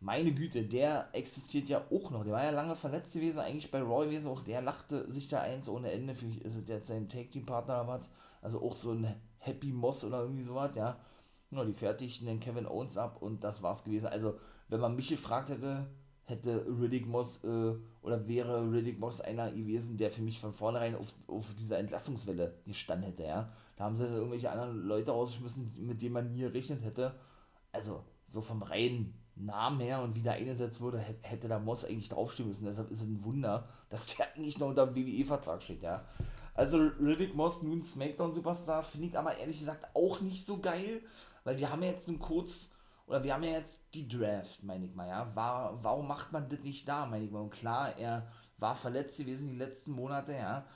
[0.00, 2.22] Meine Güte, der existiert ja auch noch.
[2.22, 4.28] Der war ja lange verletzt gewesen, eigentlich bei Roy gewesen.
[4.28, 6.14] Auch der lachte sich da eins ohne Ende.
[6.14, 8.10] Vielleicht ist es jetzt sein Tag-Team-Partner oder was.
[8.40, 10.96] Also auch so ein Happy Moss oder irgendwie sowas, ja.
[11.50, 14.06] Ja, die fertigten den Kevin Owens ab und das war's gewesen.
[14.06, 14.38] Also,
[14.68, 15.88] wenn man mich gefragt hätte,
[16.28, 20.94] hätte Riddick Moss äh, oder wäre Riddick Moss einer gewesen, der für mich von vornherein
[20.94, 23.50] auf, auf dieser Entlassungswelle gestanden hätte, ja.
[23.76, 27.14] Da haben sie dann irgendwelche anderen Leute rausgeschmissen, mit denen man nie gerechnet hätte.
[27.72, 32.08] Also, so vom reinen Namen her und wie der eingesetzt wurde, hätte da Moss eigentlich
[32.08, 32.66] draufstehen müssen.
[32.66, 36.04] Deshalb ist es ein Wunder, dass der eigentlich noch unter dem WWE-Vertrag steht, ja.
[36.54, 41.00] Also Riddick Moss, nun Smackdown-Superstar, finde ich aber ehrlich gesagt auch nicht so geil,
[41.44, 42.70] weil wir haben ja jetzt einen kurz
[43.08, 45.34] oder wir haben ja jetzt die Draft, meine ich mal, ja.
[45.34, 47.40] War, warum macht man das nicht da, meine ich mal?
[47.40, 50.66] Und klar, er war verletzt gewesen die letzten Monate, ja.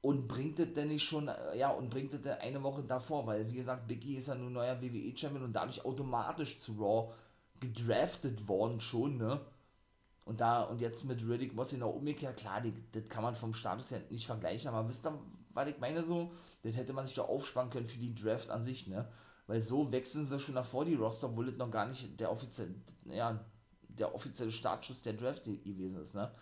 [0.00, 3.48] Und bringt das denn nicht schon, äh, ja, und bringt das eine Woche davor, weil,
[3.50, 7.12] wie gesagt, Biggie ist ja nun neuer WWE-Champion und dadurch automatisch zu Raw
[7.60, 9.40] gedraftet worden schon, ne?
[10.24, 13.54] Und da, und jetzt mit Riddick Moss genau umgekehrt, klar, die, das kann man vom
[13.54, 15.18] Status her nicht vergleichen, aber wisst ihr,
[15.52, 16.32] was ich meine so?
[16.62, 19.06] Das hätte man sich doch aufsparen können für die Draft an sich, ne?
[19.46, 22.74] Weil so wechseln sie schon davor die Roster, obwohl das noch gar nicht der offizielle,
[23.04, 23.44] ja,
[23.88, 26.32] der offizielle Startschuss der Draft gewesen ist, ne?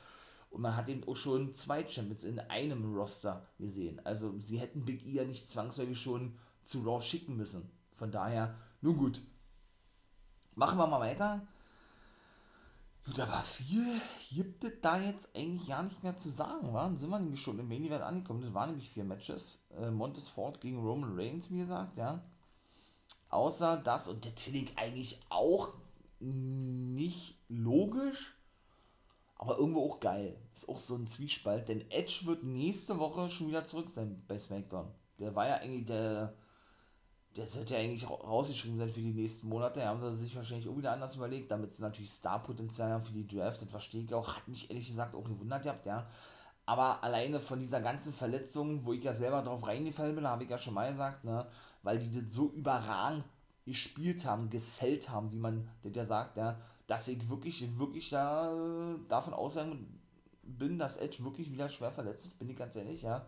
[0.51, 4.05] Und man hat eben auch schon zwei Champions in einem Roster gesehen.
[4.05, 7.70] Also sie hätten Big E ja nicht zwangsläufig schon zu Raw schicken müssen.
[7.94, 9.22] Von daher, nun gut.
[10.57, 11.46] Machen wir mal weiter.
[13.07, 13.86] Gut, aber viel
[14.30, 16.90] gibt es da jetzt eigentlich gar nicht mehr zu sagen, wa?
[16.96, 18.42] Sind wir nämlich schon im Main Event angekommen.
[18.42, 19.64] Das waren nämlich vier Matches.
[19.70, 22.24] Äh, Montes Ford gegen Roman Reigns, wie gesagt, ja.
[23.31, 25.70] Außer das, und das finde ich eigentlich auch
[26.18, 28.37] nicht logisch,
[29.37, 30.37] aber irgendwo auch geil.
[30.53, 34.39] Ist auch so ein Zwiespalt, denn Edge wird nächste Woche schon wieder zurück sein bei
[34.39, 34.89] SmackDown.
[35.18, 36.35] Der war ja eigentlich der.
[37.37, 39.78] Der sollte ja eigentlich rausgeschrieben sein für die nächsten Monate.
[39.78, 43.12] Da haben sie sich wahrscheinlich auch wieder anders überlegt, damit sie natürlich Star-Potenzial haben für
[43.12, 43.62] die Draft.
[43.62, 44.37] Das verstehe ich auch.
[44.37, 46.09] Hat mich ehrlich gesagt auch gewundert gehabt, ja.
[46.66, 50.51] Aber alleine von dieser ganzen Verletzung, wo ich ja selber drauf reingefallen bin, habe ich
[50.51, 51.47] ja schon mal gesagt, ne,
[51.83, 53.24] weil die das so überragend
[53.64, 58.97] gespielt haben, gesellt haben, wie man das ja sagt, ja, dass ich wirklich, wirklich da
[59.09, 60.01] davon ausgegangen
[60.43, 63.26] bin, dass Edge wirklich wieder schwer verletzt ist, bin ich ganz ehrlich, ja,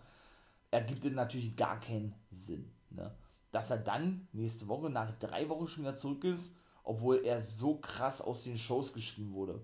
[0.71, 3.15] ergibt es natürlich gar keinen Sinn, ne.
[3.53, 7.77] Dass er dann nächste Woche nach drei Wochen schon wieder zurück ist, obwohl er so
[7.77, 9.61] krass aus den Shows geschrieben wurde,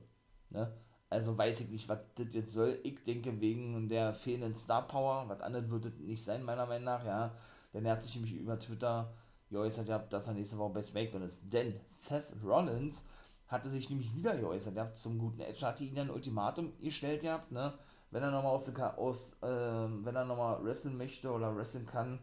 [0.51, 0.73] ne.
[1.11, 2.79] Also weiß ich nicht, was das jetzt soll.
[2.83, 6.85] Ich denke wegen der fehlenden Star Power, was anderes würde es nicht sein, meiner Meinung
[6.85, 7.35] nach, ja.
[7.73, 9.13] Denn er hat sich nämlich über Twitter
[9.51, 11.53] geäußert dass er nächste Woche bei SmackDown ist.
[11.53, 13.03] Denn Seth Rollins
[13.49, 17.51] hatte sich nämlich wieder geäußert gehabt zum guten Edge, hatte ihn ein Ultimatum gestellt gehabt,
[17.51, 17.75] ne?
[18.11, 22.19] Wenn er nochmal aus, aus äh, wenn er nochmal wresteln möchte oder wresteln kann,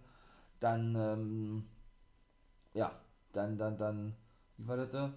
[0.60, 1.66] dann, ähm,
[2.74, 2.92] ja,
[3.34, 4.16] dann, dann, dann,
[4.58, 5.14] wie war das da?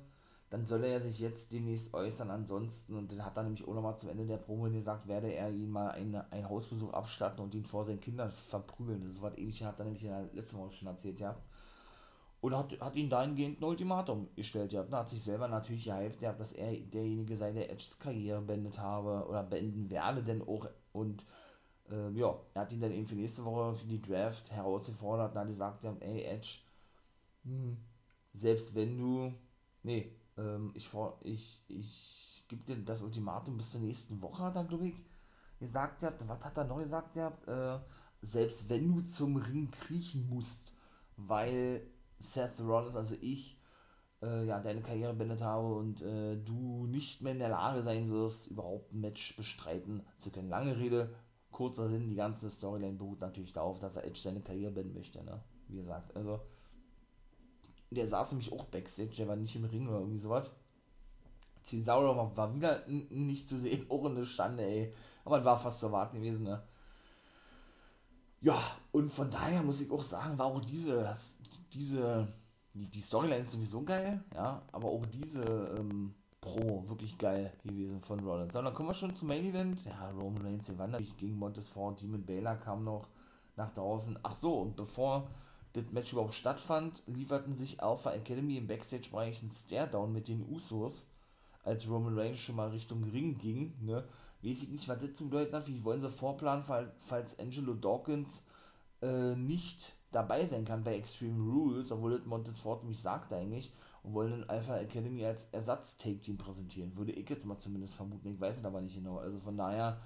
[0.51, 3.99] Dann soll er sich jetzt demnächst äußern, ansonsten, und dann hat er nämlich auch nochmal
[3.99, 7.67] zum Ende der Promo gesagt, werde er ihn mal einen, einen Hausbesuch abstatten und ihn
[7.67, 9.05] vor seinen Kindern verprügeln.
[9.07, 11.37] Das war ähnlich, hat er nämlich in der letzten Woche schon erzählt, ja
[12.41, 14.73] und hat, hat ihn dahingehend ein Ultimatum gestellt.
[14.73, 18.79] Ja, hat sich selber natürlich gehypt, ja, dass er derjenige sei, der Edges Karriere beendet
[18.79, 21.25] habe oder beenden werde, denn auch und
[21.91, 25.41] äh, ja, er hat ihn dann eben für nächste Woche für die Draft herausgefordert und
[25.41, 26.59] hat gesagt, ja, ey Edge,
[27.45, 27.77] hm,
[28.33, 29.33] selbst wenn du,
[29.83, 30.89] nee, ähm, ich,
[31.23, 34.95] ich, ich gebe dir das Ultimatum bis zur nächsten Woche, hat er, glaube ich,
[35.59, 37.81] gesagt, ja, was hat er noch gesagt, ja, äh,
[38.23, 40.75] selbst wenn du zum Ring kriechen musst,
[41.17, 41.83] weil
[42.19, 43.61] Seth Rollins, also ich,
[44.23, 48.11] äh, ja, deine Karriere beendet habe und äh, du nicht mehr in der Lage sein
[48.11, 50.49] wirst, überhaupt ein Match bestreiten zu können.
[50.49, 51.15] Lange Rede,
[51.51, 55.23] kurzer Sinn, die ganze Storyline beruht natürlich darauf, dass er Edge seine Karriere beenden möchte,
[55.25, 55.43] ne?
[55.69, 56.41] Wie gesagt, also
[57.91, 60.51] der saß nämlich auch Backstage, der war nicht im Ring oder irgendwie sowas.
[61.63, 64.93] Cesaro war, war wieder nicht zu sehen, auch eine Schande, ey.
[65.25, 66.63] Aber war fast zu erwarten gewesen, ne?
[68.41, 68.57] Ja,
[68.93, 71.13] und von daher muss ich auch sagen, war auch diese,
[71.73, 72.29] diese,
[72.73, 75.43] die, Storyline ist sowieso geil, ja, aber auch diese
[75.77, 78.53] ähm, Pro wirklich geil gewesen von Rollins.
[78.53, 79.85] So, dann kommen wir schon zum Main Event.
[79.85, 83.09] Ja, Roman Reigns gewann natürlich gegen Montesfort, Demon Baylor kam noch
[83.57, 84.17] nach draußen.
[84.23, 85.27] Ach so, und bevor
[85.73, 91.11] das Match überhaupt stattfand, lieferten sich Alpha Academy im Backstage-Bereich einen Stare-Down mit den Usos,
[91.65, 94.05] als Roman Reigns schon mal Richtung Ring ging, ne.
[94.41, 98.45] Weiß ich nicht, was das zu bedeuten hat, wie wollen sie vorplanen, falls Angelo Dawkins
[99.03, 104.15] äh, nicht dabei sein kann bei Extreme Rules, obwohl das Montesfort mich sagt eigentlich, und
[104.15, 106.97] wollen den Alpha Academy als Ersatz-Take-Team präsentieren.
[106.97, 109.19] Würde ich jetzt mal zumindest vermuten, ich weiß es aber nicht genau.
[109.19, 110.01] Also von daher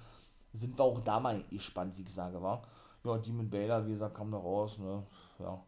[0.51, 2.63] sind wir auch da mal gespannt, wie ich sage, war.
[3.03, 5.05] Ja, Demon Baylor, wie gesagt, kam da raus, ne,
[5.39, 5.63] ja.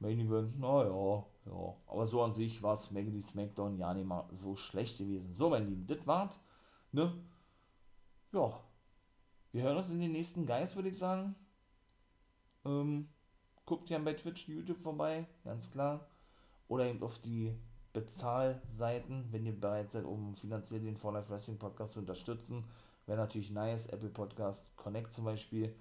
[0.00, 1.74] Main Event, naja, ja.
[1.86, 5.32] Aber so an sich war Smackity Smackdown ja nicht mal so schlecht gewesen.
[5.34, 6.40] So, mein Lieben, das war's,
[6.92, 7.12] ne?
[8.32, 8.60] Ja.
[9.52, 11.36] Wir hören uns in den nächsten Geist, würde ich sagen.
[12.64, 13.08] Ähm,
[13.64, 16.08] guckt ja bei Twitch, YouTube vorbei, ganz klar.
[16.66, 17.56] Oder eben auf die
[17.92, 22.64] Bezahlseiten, wenn ihr bereit seid, um finanziell den For Life Wrestling Podcast zu unterstützen.
[23.06, 23.86] Wäre natürlich nice.
[23.86, 25.74] Apple Podcast Connect zum Beispiel.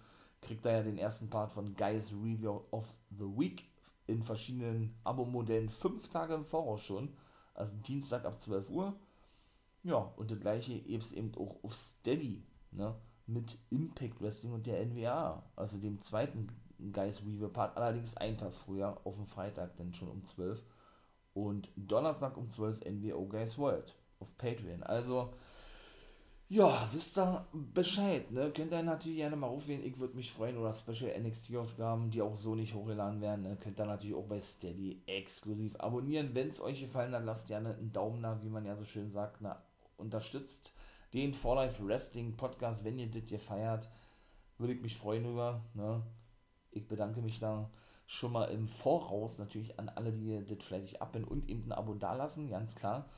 [0.44, 3.66] Kriegt da ja den ersten Part von Guys Review of the Week
[4.08, 7.14] in verschiedenen Abo-Modellen fünf Tage im Voraus schon.
[7.54, 8.96] Also Dienstag ab 12 Uhr.
[9.84, 12.96] Ja, und das gleiche gibt es eben auch auf Steady, ne?
[13.26, 16.48] Mit Impact Wrestling und der NWA, also dem zweiten
[16.92, 20.62] Guys Review Part, allerdings einen Tag früher, auf dem Freitag, dann schon um 12
[21.34, 24.84] und Donnerstag um 12 NWO Guys World auf Patreon.
[24.84, 25.34] Also,
[26.54, 28.52] ja, wisst ihr Bescheid, ne?
[28.52, 32.36] Könnt ihr natürlich gerne mal aufwählen, ich würde mich freuen, oder Special NXT-Ausgaben, die auch
[32.36, 33.58] so nicht hochgeladen werden, ne?
[33.60, 36.36] könnt ihr natürlich auch bei Steady exklusiv abonnieren.
[36.36, 39.10] Wenn es euch gefallen hat, lasst gerne einen Daumen da, wie man ja so schön
[39.10, 39.64] sagt, na,
[39.98, 40.74] unterstützt
[41.14, 43.90] den For Life Wrestling Podcast, wenn ihr das hier feiert,
[44.60, 46.04] würde ich mich freuen über, ne?
[46.70, 47.72] Ich bedanke mich da
[48.06, 51.96] schon mal im Voraus natürlich an alle, die das fleißig abbinden und eben ein Abo
[51.96, 53.10] dalassen, ganz klar.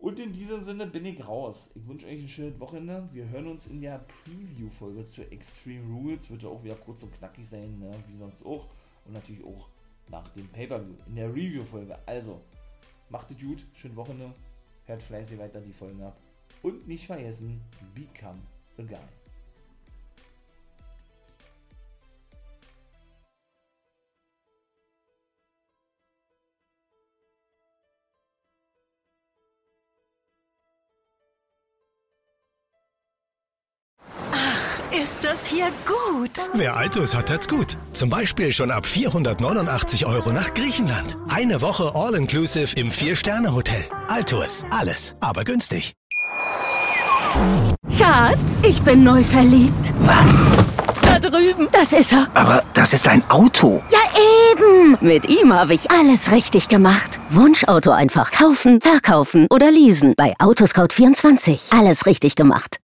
[0.00, 1.70] Und in diesem Sinne bin ich raus.
[1.74, 3.06] Ich wünsche euch ein schönes Wochenende.
[3.12, 6.30] Wir hören uns in der Preview-Folge zu Extreme Rules.
[6.30, 7.90] Wird ja auch wieder kurz und knackig sein, ne?
[8.08, 8.66] wie sonst auch.
[9.04, 9.68] Und natürlich auch
[10.08, 11.98] nach dem Pay-Per-View in der Review-Folge.
[12.06, 12.40] Also,
[13.10, 14.32] macht es gut, schönes Wochenende.
[14.86, 16.16] Hört fleißig weiter die Folgen ab.
[16.62, 17.60] Und nicht vergessen,
[17.94, 18.38] become
[18.78, 19.19] a guy.
[35.40, 36.50] Das hier gut?
[36.52, 37.78] Wer Altus hat, hat's gut.
[37.94, 41.16] Zum Beispiel schon ab 489 Euro nach Griechenland.
[41.30, 43.86] Eine Woche All-Inclusive im Vier-Sterne-Hotel.
[44.08, 44.66] Altus.
[44.70, 45.94] Alles, aber günstig.
[47.96, 49.94] Schatz, ich bin neu verliebt.
[50.00, 50.44] Was?
[51.00, 51.68] Da drüben.
[51.72, 52.28] Das ist er.
[52.34, 53.82] Aber das ist ein Auto.
[53.90, 54.00] Ja,
[54.52, 54.98] eben.
[55.00, 57.18] Mit ihm habe ich alles richtig gemacht.
[57.30, 60.12] Wunschauto einfach kaufen, verkaufen oder leasen.
[60.18, 61.74] Bei Autoscout24.
[61.74, 62.76] Alles richtig gemacht.